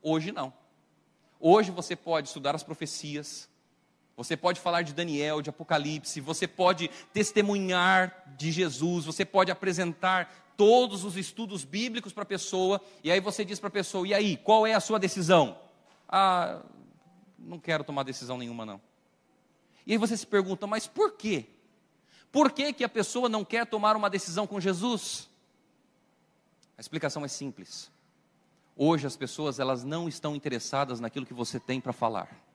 [0.03, 0.53] Hoje não.
[1.41, 3.48] Hoje você pode estudar as profecias,
[4.19, 10.53] você pode falar de Daniel, de Apocalipse, você pode testemunhar de Jesus, você pode apresentar
[10.57, 14.13] todos os estudos bíblicos para a pessoa, e aí você diz para a pessoa: e
[14.13, 15.57] aí, qual é a sua decisão?
[16.09, 16.63] Ah,
[17.39, 18.81] não quero tomar decisão nenhuma, não.
[19.87, 21.47] E aí você se pergunta: mas por quê?
[22.33, 25.31] Por que, que a pessoa não quer tomar uma decisão com Jesus?
[26.77, 27.89] A explicação é simples.
[28.75, 32.48] Hoje as pessoas elas não estão interessadas naquilo que você tem para falar.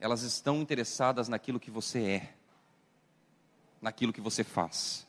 [0.00, 2.34] Elas estão interessadas naquilo que você é,
[3.80, 5.06] naquilo que você faz.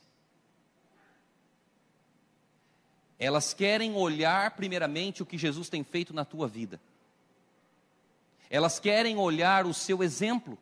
[3.18, 6.80] Elas querem olhar primeiramente o que Jesus tem feito na tua vida.
[8.50, 10.58] Elas querem olhar o seu exemplo.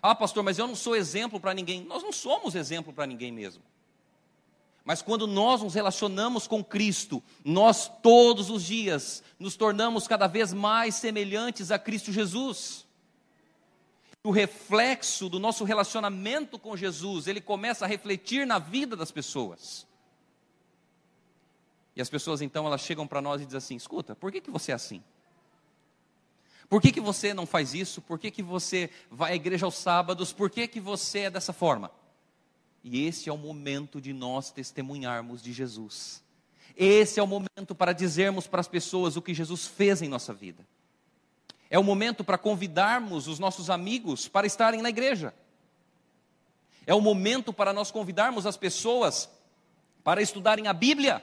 [0.00, 1.82] Ah, pastor, mas eu não sou exemplo para ninguém.
[1.82, 3.62] Nós não somos exemplo para ninguém mesmo.
[4.84, 10.52] Mas quando nós nos relacionamos com Cristo, nós todos os dias nos tornamos cada vez
[10.52, 12.83] mais semelhantes a Cristo Jesus.
[14.24, 19.86] O reflexo do nosso relacionamento com Jesus, ele começa a refletir na vida das pessoas.
[21.94, 24.50] E as pessoas então elas chegam para nós e dizem assim: escuta, por que, que
[24.50, 25.04] você é assim?
[26.68, 28.00] Por que, que você não faz isso?
[28.00, 30.32] Por que, que você vai à igreja aos sábados?
[30.32, 31.90] Por que, que você é dessa forma?
[32.82, 36.24] E esse é o momento de nós testemunharmos de Jesus.
[36.76, 40.32] Esse é o momento para dizermos para as pessoas o que Jesus fez em nossa
[40.32, 40.66] vida.
[41.74, 45.34] É o momento para convidarmos os nossos amigos para estarem na igreja.
[46.86, 49.28] É o momento para nós convidarmos as pessoas
[50.04, 51.20] para estudarem a Bíblia.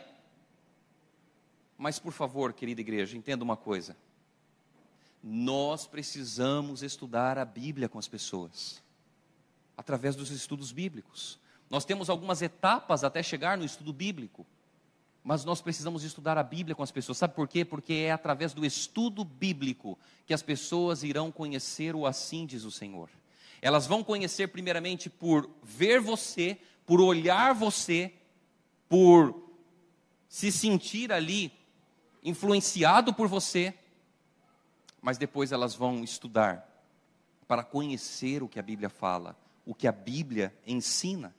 [1.77, 3.95] Mas, por favor, querida igreja, entenda uma coisa.
[5.23, 8.83] Nós precisamos estudar a Bíblia com as pessoas,
[9.77, 11.39] através dos estudos bíblicos.
[11.69, 14.45] Nós temos algumas etapas até chegar no estudo bíblico,
[15.23, 17.17] mas nós precisamos estudar a Bíblia com as pessoas.
[17.17, 17.63] Sabe por quê?
[17.63, 22.71] Porque é através do estudo bíblico que as pessoas irão conhecer o assim diz o
[22.71, 23.09] Senhor.
[23.61, 28.11] Elas vão conhecer primeiramente por ver você, por olhar você,
[28.89, 29.49] por
[30.27, 31.51] se sentir ali
[32.23, 33.73] influenciado por você,
[35.01, 36.67] mas depois elas vão estudar
[37.47, 41.35] para conhecer o que a Bíblia fala, o que a Bíblia ensina.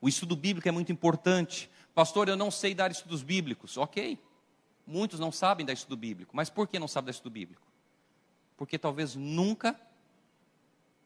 [0.00, 1.70] O estudo bíblico é muito importante.
[1.94, 3.76] Pastor, eu não sei dar estudos bíblicos.
[3.76, 4.18] Ok.
[4.86, 6.36] Muitos não sabem dar estudo bíblico.
[6.36, 7.62] Mas por que não sabem dar estudo bíblico?
[8.56, 9.78] Porque talvez nunca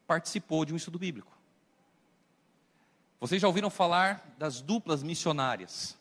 [0.07, 1.31] participou de um estudo bíblico.
[3.19, 5.97] Vocês já ouviram falar das duplas missionárias?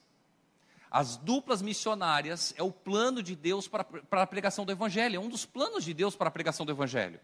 [0.91, 5.21] As duplas missionárias é o plano de Deus para, para a pregação do Evangelho, é
[5.21, 7.21] um dos planos de Deus para a pregação do Evangelho.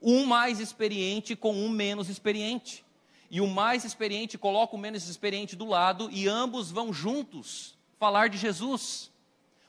[0.00, 2.84] Um mais experiente com um menos experiente.
[3.30, 8.28] E o mais experiente coloca o menos experiente do lado e ambos vão juntos falar
[8.28, 9.10] de Jesus.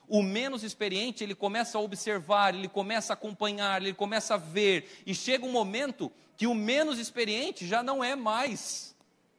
[0.08, 5.02] O menos experiente, ele começa a observar, ele começa a acompanhar, ele começa a ver,
[5.04, 8.94] e chega um momento que o menos experiente já não é mais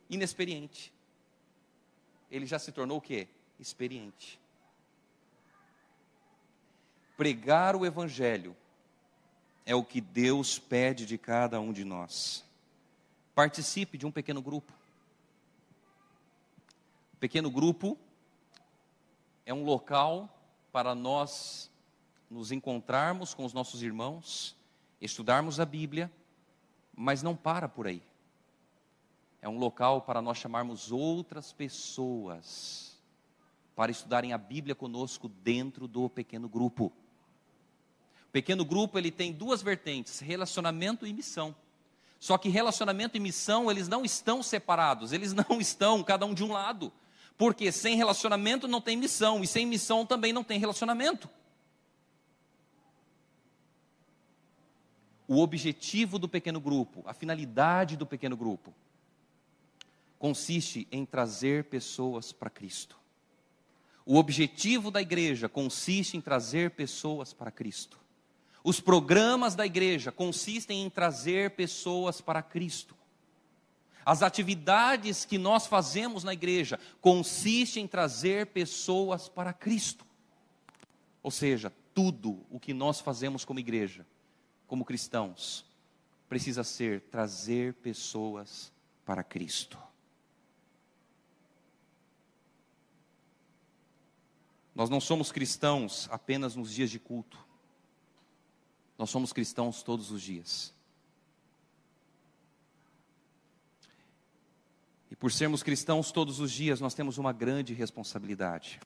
[0.09, 0.91] inexperiente.
[2.30, 3.30] Ele já se tornou o quê?
[3.59, 4.39] experiente.
[7.15, 8.55] Pregar o Evangelho
[9.65, 12.45] é o que Deus pede de cada um de nós.
[13.38, 14.73] Participe de um pequeno grupo.
[17.13, 17.95] O pequeno grupo
[19.45, 20.27] é um local
[20.71, 21.69] para nós
[22.31, 24.55] nos encontrarmos com os nossos irmãos,
[24.99, 26.11] estudarmos a Bíblia,
[26.95, 28.01] mas não para por aí.
[29.39, 32.97] É um local para nós chamarmos outras pessoas
[33.75, 36.91] para estudarem a Bíblia conosco dentro do pequeno grupo.
[38.31, 41.55] pequeno grupo ele tem duas vertentes: relacionamento e missão.
[42.20, 46.43] Só que relacionamento e missão, eles não estão separados, eles não estão cada um de
[46.43, 46.91] um lado.
[47.38, 51.30] Porque sem relacionamento não tem missão, e sem missão também não tem relacionamento.
[55.28, 58.74] O objetivo do pequeno grupo, a finalidade do pequeno grupo,
[60.18, 62.97] consiste em trazer pessoas para Cristo.
[64.05, 67.99] O objetivo da igreja consiste em trazer pessoas para Cristo.
[68.68, 72.97] Os programas da igreja consistem em trazer pessoas para Cristo.
[74.05, 80.05] As atividades que nós fazemos na igreja consistem em trazer pessoas para Cristo.
[81.24, 84.05] Ou seja, tudo o que nós fazemos como igreja,
[84.68, 85.65] como cristãos,
[86.28, 88.74] precisa ser trazer pessoas
[89.05, 89.80] para Cristo.
[94.76, 97.47] Nós não somos cristãos apenas nos dias de culto.
[98.98, 100.74] Nós somos cristãos todos os dias.
[105.12, 108.80] E por sermos cristãos todos os dias, nós temos uma grande responsabilidade.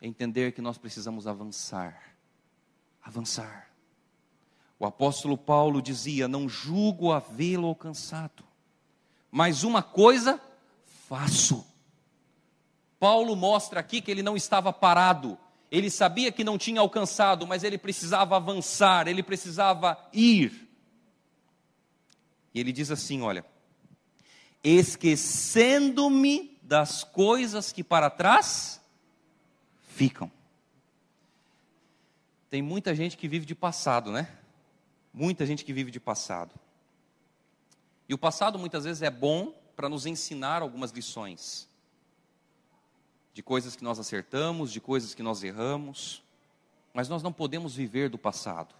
[0.00, 2.16] Entender que nós precisamos avançar.
[3.02, 3.70] Avançar.
[4.78, 8.44] O apóstolo Paulo dizia: Não julgo havê-lo alcançado,
[9.30, 10.40] mas uma coisa
[11.08, 11.66] faço.
[12.98, 15.38] Paulo mostra aqui que ele não estava parado,
[15.70, 20.68] ele sabia que não tinha alcançado, mas ele precisava avançar, ele precisava ir.
[22.54, 23.44] E ele diz assim: Olha,
[24.62, 28.80] esquecendo-me das coisas que para trás
[29.94, 30.30] ficam.
[32.48, 34.28] Tem muita gente que vive de passado, né?
[35.12, 36.54] Muita gente que vive de passado.
[38.08, 41.68] E o passado muitas vezes é bom para nos ensinar algumas lições
[43.36, 46.22] de coisas que nós acertamos, de coisas que nós erramos,
[46.94, 48.74] mas nós não podemos viver do passado.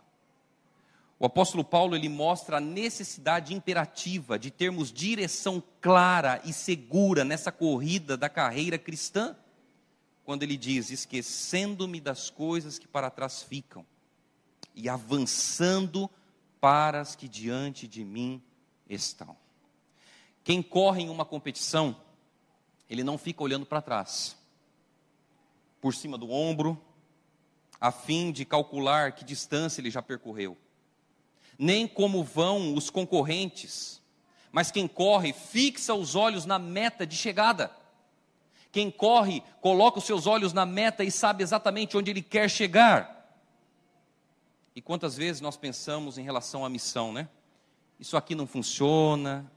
[1.18, 7.52] O apóstolo Paulo ele mostra a necessidade imperativa de termos direção clara e segura nessa
[7.52, 9.36] corrida da carreira cristã,
[10.24, 13.84] quando ele diz: esquecendo-me das coisas que para trás ficam
[14.74, 16.08] e avançando
[16.58, 18.42] para as que diante de mim
[18.88, 19.36] estão.
[20.42, 21.94] Quem corre em uma competição,
[22.88, 24.34] ele não fica olhando para trás
[25.86, 26.76] por cima do ombro,
[27.80, 30.58] a fim de calcular que distância ele já percorreu.
[31.56, 34.02] Nem como vão os concorrentes,
[34.50, 37.70] mas quem corre fixa os olhos na meta de chegada.
[38.72, 43.38] Quem corre coloca os seus olhos na meta e sabe exatamente onde ele quer chegar.
[44.74, 47.28] E quantas vezes nós pensamos em relação à missão, né?
[48.00, 49.48] Isso aqui não funciona,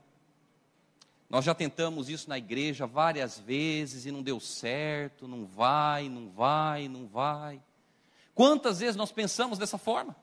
[1.30, 6.28] nós já tentamos isso na igreja várias vezes e não deu certo, não vai, não
[6.28, 7.62] vai, não vai.
[8.34, 10.16] Quantas vezes nós pensamos dessa forma?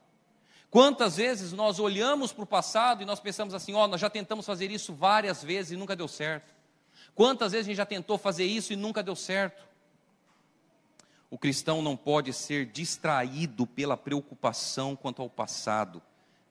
[0.69, 4.09] Quantas vezes nós olhamos para o passado e nós pensamos assim: ó, oh, nós já
[4.09, 6.53] tentamos fazer isso várias vezes e nunca deu certo.
[7.15, 9.65] Quantas vezes a gente já tentou fazer isso e nunca deu certo?
[11.29, 16.01] O cristão não pode ser distraído pela preocupação quanto ao passado,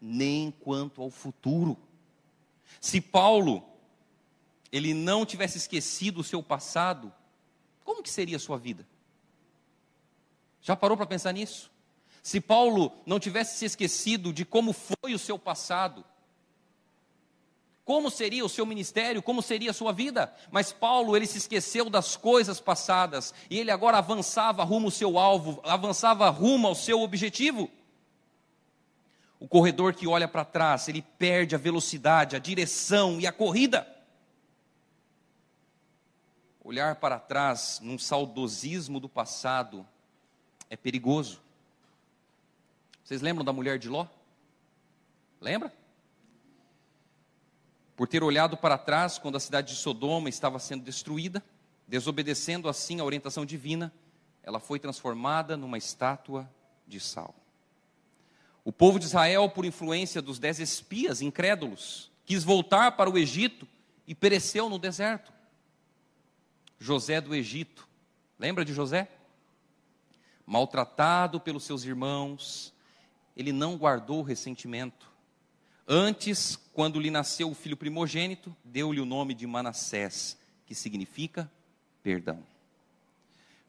[0.01, 1.77] nem quanto ao futuro.
[2.81, 3.76] Se Paulo
[4.77, 7.13] ele não tivesse esquecido o seu passado,
[7.85, 8.87] como que seria a sua vida?
[10.61, 11.71] Já parou para pensar nisso?
[12.23, 16.05] Se Paulo não tivesse se esquecido de como foi o seu passado,
[17.85, 20.35] como seria o seu ministério, como seria a sua vida?
[20.51, 25.17] Mas Paulo, ele se esqueceu das coisas passadas e ele agora avançava rumo ao seu
[25.17, 27.71] alvo, avançava rumo ao seu objetivo.
[29.39, 33.87] O corredor que olha para trás, ele perde a velocidade, a direção e a corrida.
[36.67, 39.87] Olhar para trás num saudosismo do passado
[40.69, 41.41] é perigoso.
[43.05, 44.05] Vocês lembram da mulher de Ló?
[45.41, 45.73] Lembra?
[47.95, 51.41] Por ter olhado para trás quando a cidade de Sodoma estava sendo destruída,
[51.87, 53.93] desobedecendo assim a orientação divina,
[54.43, 56.51] ela foi transformada numa estátua
[56.85, 57.33] de sal.
[58.65, 63.69] O povo de Israel, por influência dos dez espias incrédulos, quis voltar para o Egito
[64.05, 65.36] e pereceu no deserto.
[66.79, 67.89] José do Egito.
[68.39, 69.09] Lembra de José?
[70.45, 72.73] Maltratado pelos seus irmãos,
[73.37, 75.11] ele não guardou ressentimento.
[75.89, 81.51] Antes, quando lhe nasceu o filho primogênito, deu-lhe o nome de Manassés, que significa
[82.03, 82.43] perdão.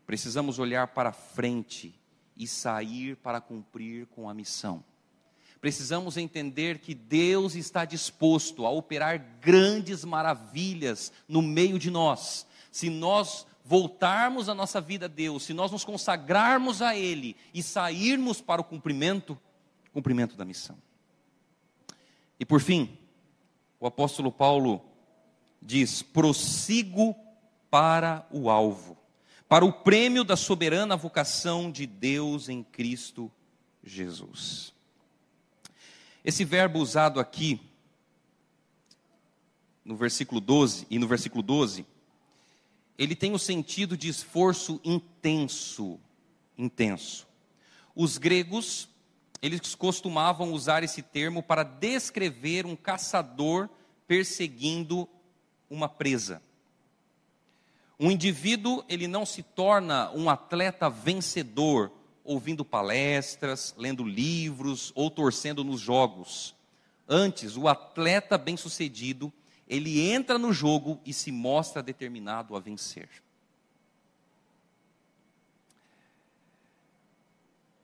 [0.06, 1.94] Precisamos olhar para frente
[2.36, 4.84] e sair para cumprir com a missão.
[5.60, 12.46] Precisamos entender que Deus está disposto a operar grandes maravilhas no meio de nós,
[12.78, 17.64] se nós voltarmos a nossa vida a Deus, se nós nos consagrarmos a Ele e
[17.64, 19.36] sairmos para o cumprimento,
[19.92, 20.78] cumprimento da missão.
[22.40, 22.96] E por fim,
[23.80, 24.86] o apóstolo Paulo
[25.60, 27.16] diz: prossigo
[27.68, 28.96] para o alvo,
[29.50, 33.32] para o prêmio da soberana vocação de Deus em Cristo
[33.84, 34.72] Jesus.
[36.24, 37.60] Esse verbo usado aqui,
[39.84, 41.97] no versículo 12 e no versículo 12,
[42.98, 46.00] ele tem o sentido de esforço intenso,
[46.58, 47.28] intenso.
[47.96, 48.90] Os gregos,
[49.42, 53.70] eles costumavam usar esse termo para descrever um caçador
[54.08, 55.08] perseguindo
[55.70, 56.42] uma presa.
[58.00, 61.92] Um indivíduo, ele não se torna um atleta vencedor
[62.24, 66.56] ouvindo palestras, lendo livros ou torcendo nos jogos.
[67.08, 69.32] Antes, o atleta bem-sucedido,
[69.68, 73.10] ele entra no jogo e se mostra determinado a vencer.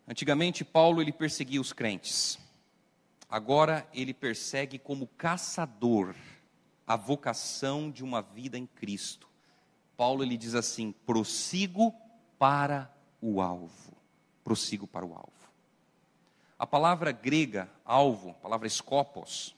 [0.07, 2.37] Antigamente, Paulo ele perseguia os crentes.
[3.29, 6.15] Agora ele persegue como caçador
[6.85, 9.27] a vocação de uma vida em Cristo.
[9.95, 11.93] Paulo ele diz assim: prossigo
[12.37, 13.93] para o alvo
[14.43, 15.31] prossigo para o alvo.
[16.59, 19.55] A palavra grega alvo, a palavra scopos,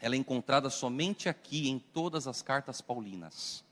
[0.00, 3.64] ela é encontrada somente aqui em todas as cartas paulinas.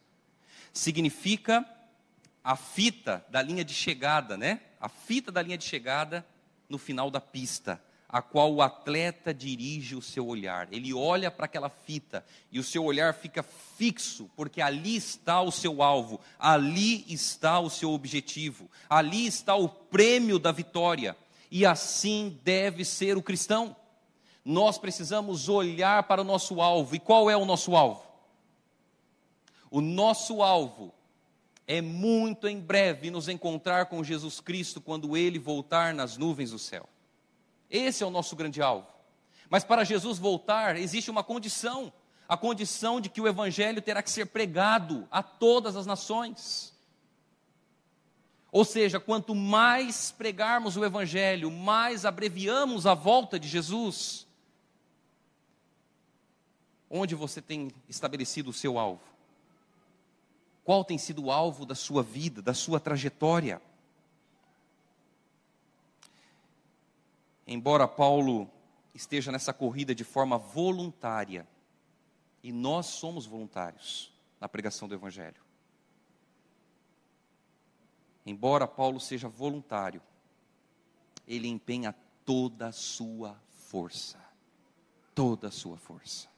[0.72, 1.64] Significa
[2.42, 4.60] a fita da linha de chegada, né?
[4.80, 6.26] A fita da linha de chegada
[6.68, 10.72] no final da pista a qual o atleta dirige o seu olhar.
[10.72, 15.50] Ele olha para aquela fita e o seu olhar fica fixo, porque ali está o
[15.50, 21.16] seu alvo, ali está o seu objetivo, ali está o prêmio da vitória.
[21.50, 23.76] E assim deve ser o cristão.
[24.48, 26.94] Nós precisamos olhar para o nosso alvo.
[26.94, 28.06] E qual é o nosso alvo?
[29.68, 30.94] O nosso alvo
[31.66, 36.60] é muito em breve nos encontrar com Jesus Cristo quando ele voltar nas nuvens do
[36.60, 36.88] céu.
[37.68, 38.86] Esse é o nosso grande alvo.
[39.50, 41.92] Mas para Jesus voltar, existe uma condição:
[42.28, 46.72] a condição de que o Evangelho terá que ser pregado a todas as nações.
[48.52, 54.25] Ou seja, quanto mais pregarmos o Evangelho, mais abreviamos a volta de Jesus.
[56.88, 59.02] Onde você tem estabelecido o seu alvo?
[60.64, 63.60] Qual tem sido o alvo da sua vida, da sua trajetória?
[67.46, 68.50] embora Paulo
[68.92, 71.46] esteja nessa corrida de forma voluntária,
[72.42, 75.44] e nós somos voluntários na pregação do Evangelho.
[78.24, 80.02] Embora Paulo seja voluntário,
[81.26, 84.18] ele empenha toda a sua força.
[85.14, 86.28] Toda a sua força.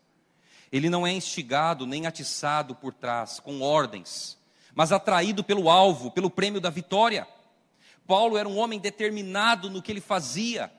[0.71, 4.39] Ele não é instigado nem atiçado por trás, com ordens,
[4.75, 7.27] mas atraído pelo alvo, pelo prêmio da vitória.
[8.07, 10.73] Paulo era um homem determinado no que ele fazia.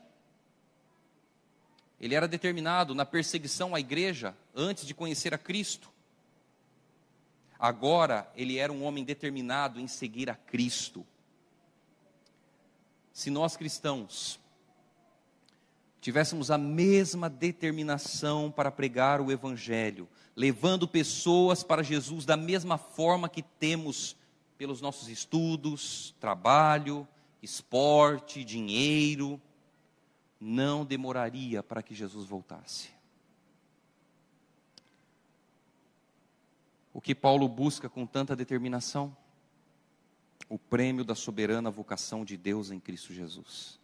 [2.00, 5.90] Ele era determinado na perseguição à igreja antes de conhecer a Cristo.
[7.58, 11.06] Agora, ele era um homem determinado em seguir a Cristo.
[13.12, 14.40] Se nós cristãos
[16.00, 23.28] tivéssemos a mesma determinação para pregar o Evangelho, levando pessoas para Jesus da mesma forma
[23.28, 24.16] que temos
[24.56, 27.06] pelos nossos estudos, trabalho,
[27.42, 29.40] esporte, dinheiro,
[30.38, 32.90] não demoraria para que Jesus voltasse.
[36.92, 39.16] O que Paulo busca com tanta determinação?
[40.48, 43.79] O prêmio da soberana vocação de Deus em Cristo Jesus.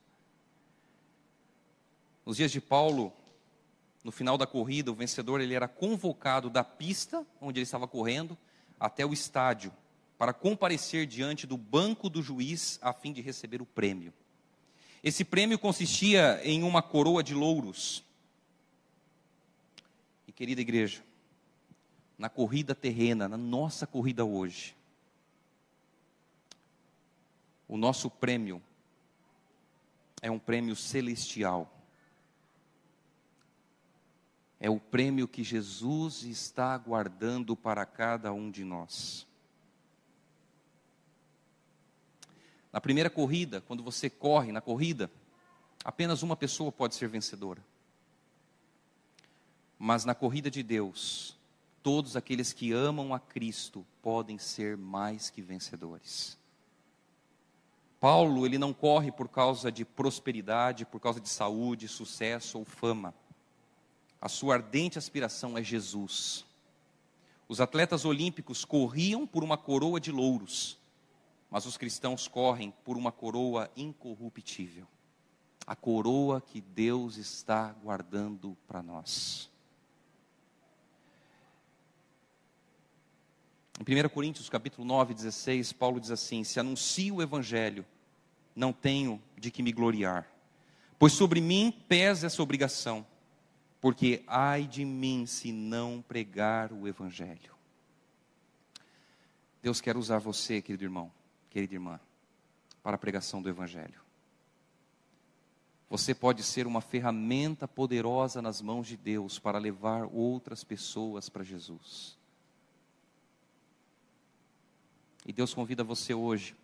[2.27, 3.13] Nos dias de Paulo,
[4.03, 8.37] no final da corrida, o vencedor ele era convocado da pista onde ele estava correndo
[8.81, 9.73] até o estádio
[10.19, 14.13] para comparecer diante do banco do juiz a fim de receber o prêmio.
[15.05, 18.03] Esse prêmio consistia em uma coroa de louros.
[20.27, 21.05] E querida igreja,
[22.19, 24.75] na corrida terrena, na nossa corrida hoje,
[27.69, 28.61] o nosso prêmio
[30.21, 31.76] é um prêmio celestial.
[34.59, 39.27] É o prêmio que Jesus está guardando para cada um de nós.
[42.73, 45.11] Na primeira corrida, quando você corre na corrida,
[45.85, 47.65] apenas uma pessoa pode ser vencedora.
[49.79, 51.37] Mas na corrida de Deus,
[51.83, 56.39] todos aqueles que amam a Cristo podem ser mais que vencedores.
[58.01, 63.15] Paulo, ele não corre por causa de prosperidade, por causa de saúde, sucesso ou fama.
[64.27, 66.45] A sua ardente aspiração é Jesus.
[67.47, 70.77] Os atletas olímpicos corriam por uma coroa de louros,
[71.49, 74.85] mas os cristãos correm por uma coroa incorruptível
[75.65, 79.49] a coroa que Deus está guardando para nós.
[83.79, 87.87] Em 1 Coríntios capítulo 9, 16, Paulo diz assim: Se anuncio o evangelho,
[88.57, 90.29] não tenho de que me gloriar,
[90.99, 93.07] pois sobre mim pesa essa obrigação,
[93.87, 97.55] porque ai de mim se não pregar o evangelho.
[99.63, 101.09] Deus quer usar você, querido irmão,
[101.49, 102.01] querida irmã,
[102.83, 104.01] para a pregação do evangelho.
[105.89, 111.45] Você pode ser uma ferramenta poderosa nas mãos de Deus para levar outras pessoas para
[111.45, 112.19] Jesus.
[115.25, 116.57] E Deus convida você hoje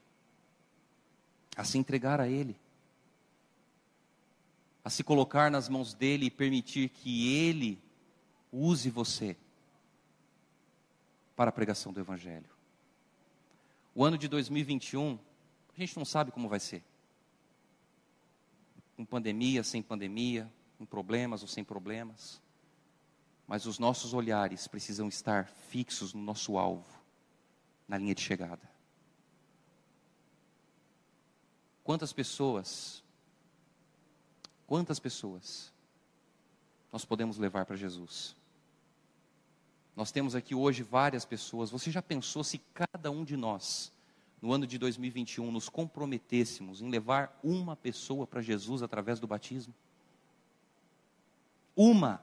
[1.56, 2.56] a se entregar a Ele,
[4.84, 7.78] a se colocar nas mãos dEle e permitir que Ele
[8.52, 9.36] use você
[11.36, 12.50] para a pregação do Evangelho.
[13.94, 15.18] O ano de 2021,
[15.76, 16.82] a gente não sabe como vai ser
[19.02, 22.40] com pandemia, sem pandemia, com problemas ou sem problemas.
[23.46, 26.86] Mas os nossos olhares precisam estar fixos no nosso alvo,
[27.88, 28.70] na linha de chegada.
[31.82, 33.01] Quantas pessoas,
[34.72, 35.70] quantas pessoas
[36.90, 38.34] nós podemos levar para Jesus?
[39.94, 41.68] Nós temos aqui hoje várias pessoas.
[41.70, 43.92] Você já pensou se cada um de nós
[44.40, 49.74] no ano de 2021, nos comprometêssemos em levar uma pessoa para Jesus através do batismo?
[51.76, 52.22] Uma.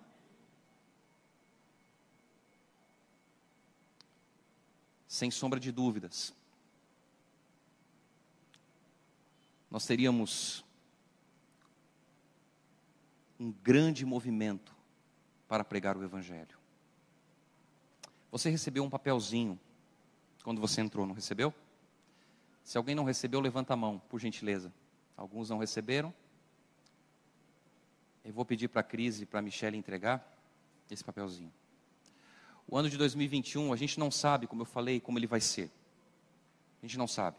[5.08, 6.34] Sem sombra de dúvidas.
[9.70, 10.66] Nós teríamos
[13.40, 14.76] um grande movimento
[15.48, 16.58] para pregar o Evangelho.
[18.32, 19.60] Você recebeu um papelzinho
[20.44, 21.54] quando você entrou, não recebeu?
[22.64, 24.72] Se alguém não recebeu, levanta a mão, por gentileza.
[25.18, 26.14] Alguns não receberam.
[28.24, 30.38] Eu vou pedir para a Cris e para a Michelle entregar
[30.92, 31.52] esse papelzinho.
[32.68, 35.72] O ano de 2021, a gente não sabe, como eu falei, como ele vai ser.
[36.82, 37.38] A gente não sabe.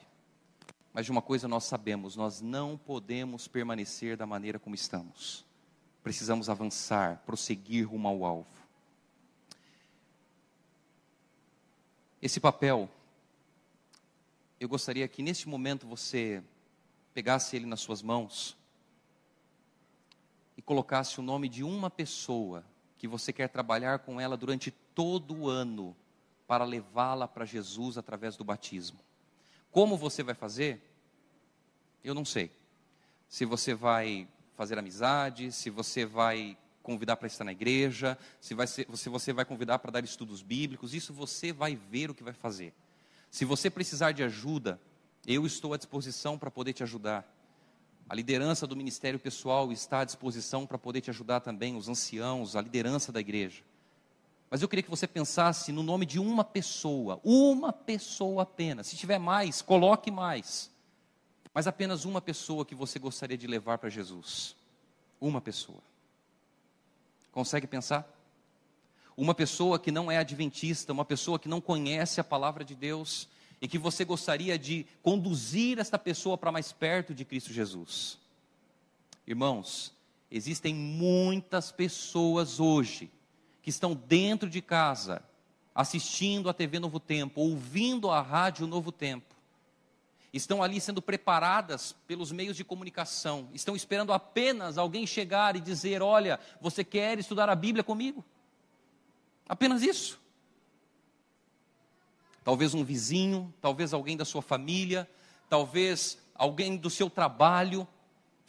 [0.93, 5.45] Mas de uma coisa nós sabemos: nós não podemos permanecer da maneira como estamos.
[6.03, 8.61] Precisamos avançar, prosseguir rumo ao alvo.
[12.23, 12.89] Esse papel
[14.61, 16.43] eu gostaria que neste momento você
[17.15, 18.55] pegasse ele nas suas mãos
[20.55, 22.63] e colocasse o nome de uma pessoa
[22.99, 25.97] que você quer trabalhar com ela durante todo o ano
[26.47, 28.99] para levá-la para Jesus através do batismo.
[29.71, 30.79] Como você vai fazer?
[32.05, 32.53] Eu não sei.
[33.31, 34.29] Se você vai
[34.61, 39.33] fazer amizade, se você vai convidar para estar na igreja, se, vai ser, se você
[39.33, 42.75] vai convidar para dar estudos bíblicos, isso você vai ver o que vai fazer.
[43.31, 44.79] Se você precisar de ajuda,
[45.27, 47.27] eu estou à disposição para poder te ajudar.
[48.07, 52.55] A liderança do ministério pessoal está à disposição para poder te ajudar também, os anciãos,
[52.55, 53.63] a liderança da igreja.
[54.51, 58.89] Mas eu queria que você pensasse no nome de uma pessoa, uma pessoa apenas.
[58.89, 60.70] Se tiver mais, coloque mais.
[61.53, 64.57] Mas apenas uma pessoa que você gostaria de levar para Jesus.
[65.21, 65.83] Uma pessoa.
[67.33, 68.21] Consegue pensar?
[69.21, 73.29] uma pessoa que não é adventista, uma pessoa que não conhece a palavra de Deus
[73.61, 78.19] e que você gostaria de conduzir esta pessoa para mais perto de Cristo Jesus.
[79.27, 79.93] Irmãos,
[80.31, 83.11] existem muitas pessoas hoje
[83.63, 85.23] que estão dentro de casa,
[85.75, 89.35] assistindo a TV Novo Tempo, ouvindo a rádio Novo Tempo.
[90.33, 96.03] Estão ali sendo preparadas pelos meios de comunicação, estão esperando apenas alguém chegar e dizer:
[96.03, 98.25] Olha, você quer estudar a Bíblia comigo?
[99.49, 100.21] Apenas isso.
[102.45, 105.09] Talvez um vizinho, talvez alguém da sua família,
[105.49, 107.87] talvez alguém do seu trabalho.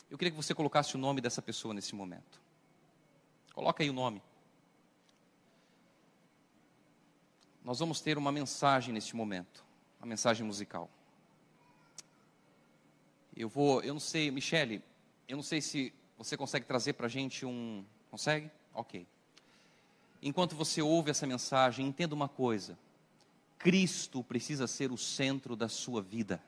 [0.09, 2.39] Eu queria que você colocasse o nome dessa pessoa nesse momento.
[3.53, 4.21] Coloca aí o nome.
[7.63, 9.63] Nós vamos ter uma mensagem neste momento,
[9.99, 10.89] uma mensagem musical.
[13.35, 14.81] Eu vou, eu não sei, Michele,
[15.27, 17.83] eu não sei se você consegue trazer para a gente um.
[18.09, 18.49] Consegue?
[18.73, 19.05] Ok
[20.21, 22.77] enquanto você ouve essa mensagem, entenda uma coisa:
[23.57, 26.41] Cristo precisa ser o centro da sua vida.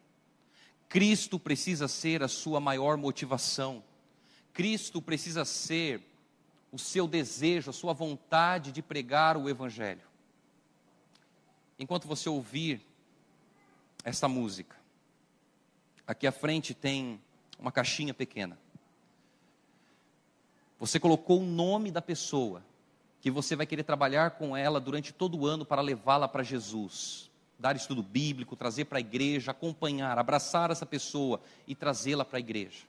[0.88, 3.84] Cristo precisa ser a sua maior motivação.
[4.54, 6.04] Cristo precisa ser
[6.72, 10.04] o seu desejo, a sua vontade de pregar o Evangelho.
[11.80, 12.86] Enquanto você ouvir
[14.04, 14.76] esta música,
[16.14, 17.20] aqui à frente tem
[17.60, 18.58] uma caixinha pequena.
[20.80, 22.64] Você colocou o nome da pessoa
[23.20, 27.30] que você vai querer trabalhar com ela durante todo o ano para levá-la para Jesus.
[27.58, 32.40] Dar estudo bíblico, trazer para a igreja, acompanhar, abraçar essa pessoa e trazê-la para a
[32.40, 32.86] igreja.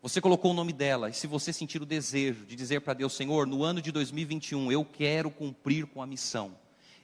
[0.00, 3.14] Você colocou o nome dela, e se você sentir o desejo de dizer para Deus,
[3.14, 6.54] Senhor, no ano de 2021 eu quero cumprir com a missão.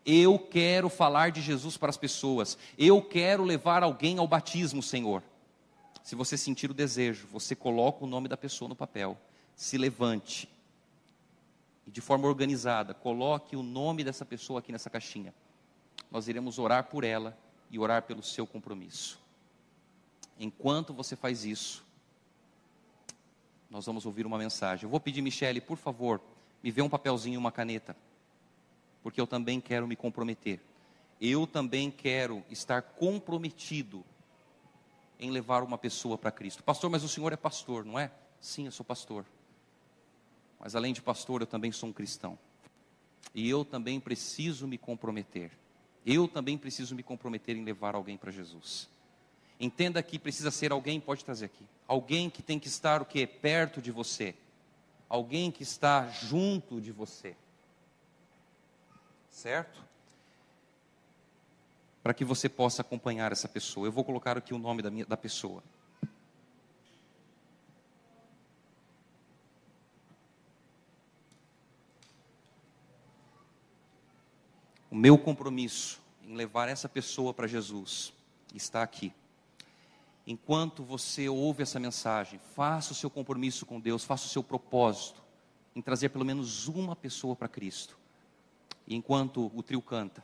[0.05, 2.57] Eu quero falar de Jesus para as pessoas.
[2.79, 5.23] Eu quero levar alguém ao batismo, Senhor.
[6.03, 9.19] Se você sentir o desejo, você coloca o nome da pessoa no papel.
[9.55, 10.49] Se levante
[11.87, 15.35] e de forma organizada, coloque o nome dessa pessoa aqui nessa caixinha.
[16.11, 17.37] Nós iremos orar por ela
[17.71, 19.19] e orar pelo seu compromisso.
[20.39, 21.85] Enquanto você faz isso,
[23.69, 24.85] nós vamos ouvir uma mensagem.
[24.85, 26.21] Eu vou pedir, Michele, por favor,
[26.63, 27.97] me vê um papelzinho e uma caneta,
[29.03, 30.61] porque eu também quero me comprometer.
[31.21, 34.05] Eu também quero estar comprometido
[35.19, 36.63] em levar uma pessoa para Cristo.
[36.63, 38.11] Pastor, mas o senhor é pastor, não é?
[38.41, 39.27] Sim, eu sou pastor.
[40.59, 42.39] Mas além de pastor, eu também sou um cristão.
[43.35, 45.51] E eu também preciso me comprometer.
[46.05, 48.89] Eu também preciso me comprometer em levar alguém para Jesus.
[49.59, 51.67] Entenda que precisa ser alguém, pode trazer aqui.
[51.87, 53.27] Alguém que tem que estar o quê?
[53.27, 54.35] Perto de você.
[55.07, 57.37] Alguém que está junto de você.
[59.31, 59.83] Certo?
[62.03, 63.87] Para que você possa acompanhar essa pessoa.
[63.87, 65.63] Eu vou colocar aqui o nome da, minha, da pessoa.
[74.91, 78.13] O meu compromisso em levar essa pessoa para Jesus
[78.53, 79.13] está aqui.
[80.27, 85.23] Enquanto você ouve essa mensagem, faça o seu compromisso com Deus, faça o seu propósito
[85.75, 88.00] em trazer pelo menos uma pessoa para Cristo.
[88.91, 90.21] E enquanto o trio canta,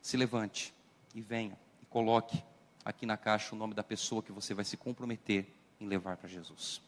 [0.00, 0.72] se levante
[1.14, 2.42] e venha e coloque
[2.82, 5.46] aqui na caixa o nome da pessoa que você vai se comprometer
[5.78, 6.80] em levar para Jesus.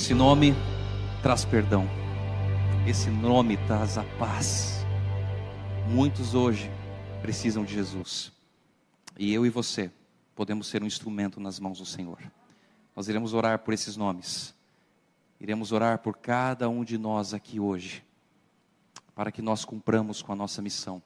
[0.00, 0.54] Esse nome
[1.22, 1.86] traz perdão.
[2.88, 4.82] Esse nome traz a paz.
[5.90, 6.70] Muitos hoje
[7.20, 8.32] precisam de Jesus.
[9.18, 9.92] E eu e você
[10.34, 12.18] podemos ser um instrumento nas mãos do Senhor.
[12.96, 14.54] Nós iremos orar por esses nomes.
[15.38, 18.02] Iremos orar por cada um de nós aqui hoje,
[19.14, 21.02] para que nós cumpramos com a nossa missão,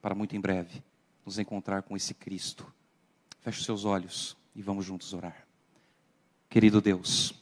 [0.00, 0.84] para muito em breve
[1.26, 2.64] nos encontrar com esse Cristo.
[3.40, 5.44] Feche seus olhos e vamos juntos orar.
[6.48, 7.39] Querido Deus,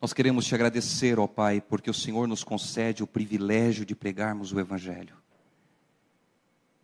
[0.00, 4.52] nós queremos te agradecer, ó Pai, porque o Senhor nos concede o privilégio de pregarmos
[4.52, 5.16] o Evangelho.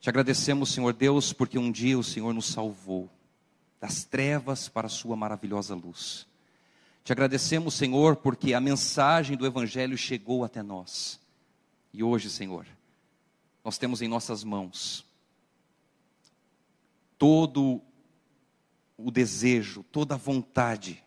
[0.01, 3.09] Te agradecemos, Senhor Deus, porque um dia o Senhor nos salvou
[3.81, 6.27] das trevas para a Sua maravilhosa luz.
[7.05, 11.21] Te agradecemos, Senhor, porque a mensagem do Evangelho chegou até nós.
[11.93, 12.67] E hoje, Senhor,
[13.65, 15.05] nós temos em nossas mãos
[17.19, 17.81] todo
[18.97, 21.03] o desejo, toda a vontade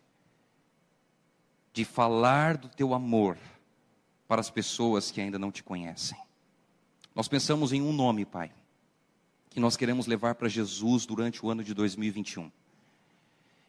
[1.76, 3.36] de falar do teu amor
[4.26, 6.16] para as pessoas que ainda não te conhecem.
[7.14, 8.50] Nós pensamos em um nome, Pai,
[9.50, 12.50] que nós queremos levar para Jesus durante o ano de 2021.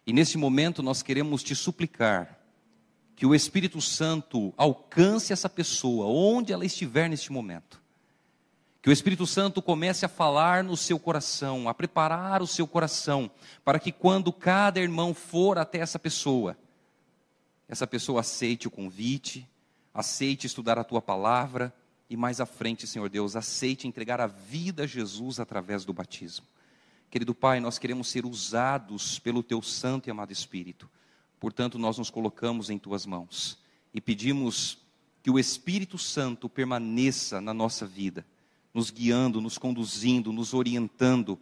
[0.05, 2.39] E nesse momento nós queremos te suplicar
[3.13, 7.81] que o Espírito Santo alcance essa pessoa, onde ela estiver neste momento
[8.81, 13.29] que o Espírito Santo comece a falar no seu coração, a preparar o seu coração,
[13.65, 16.55] para que quando cada irmão for até essa pessoa,
[17.67, 19.47] essa pessoa aceite o convite,
[19.93, 21.73] aceite estudar a tua palavra
[22.09, 26.45] e mais à frente, Senhor Deus, aceite entregar a vida a Jesus através do batismo.
[27.09, 30.89] Querido Pai, nós queremos ser usados pelo teu santo e amado Espírito.
[31.39, 33.57] Portanto, nós nos colocamos em tuas mãos
[33.93, 34.77] e pedimos
[35.21, 38.25] que o Espírito Santo permaneça na nossa vida
[38.77, 41.39] nos guiando, nos conduzindo, nos orientando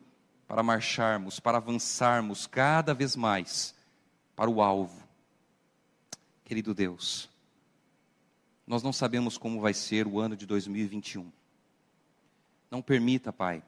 [0.48, 3.76] para marcharmos, para avançarmos cada vez mais
[4.38, 5.05] para o alvo.
[6.46, 7.30] Querido Deus,
[8.66, 11.30] nós não sabemos como vai ser o ano de 2021.
[12.72, 13.62] Não permita, Pai,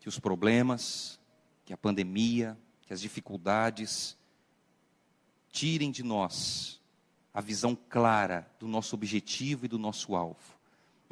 [0.00, 1.20] que os problemas,
[1.66, 4.16] que a pandemia, que as dificuldades
[5.50, 6.80] tirem de nós
[7.34, 10.62] a visão clara do nosso objetivo e do nosso alvo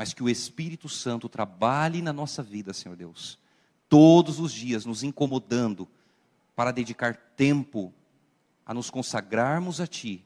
[0.00, 3.38] mas que o Espírito Santo trabalhe na nossa vida, Senhor Deus,
[3.86, 5.86] todos os dias, nos incomodando
[6.56, 7.92] para dedicar tempo
[8.64, 10.24] a nos consagrarmos a Ti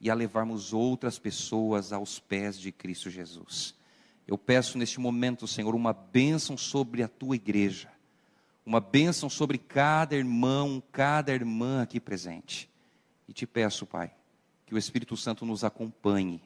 [0.00, 3.74] e a levarmos outras pessoas aos pés de Cristo Jesus.
[4.26, 7.90] Eu peço neste momento, Senhor, uma bênção sobre a tua igreja,
[8.64, 12.68] uma bênção sobre cada irmão, cada irmã aqui presente.
[13.26, 14.12] E te peço, Pai,
[14.66, 16.42] que o Espírito Santo nos acompanhe,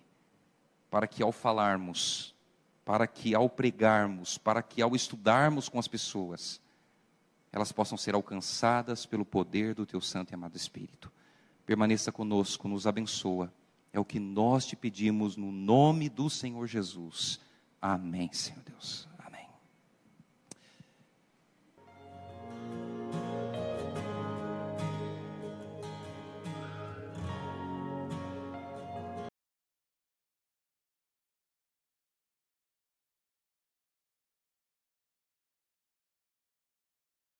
[0.88, 2.34] para que ao falarmos,
[2.84, 6.60] para que ao pregarmos, para que ao estudarmos com as pessoas,
[7.52, 11.10] elas possam ser alcançadas pelo poder do teu santo e amado Espírito.
[11.66, 13.52] Permaneça conosco, nos abençoa.
[13.92, 17.38] É o que nós te pedimos no nome do Senhor Jesus.
[17.80, 19.11] Amém, Senhor Deus.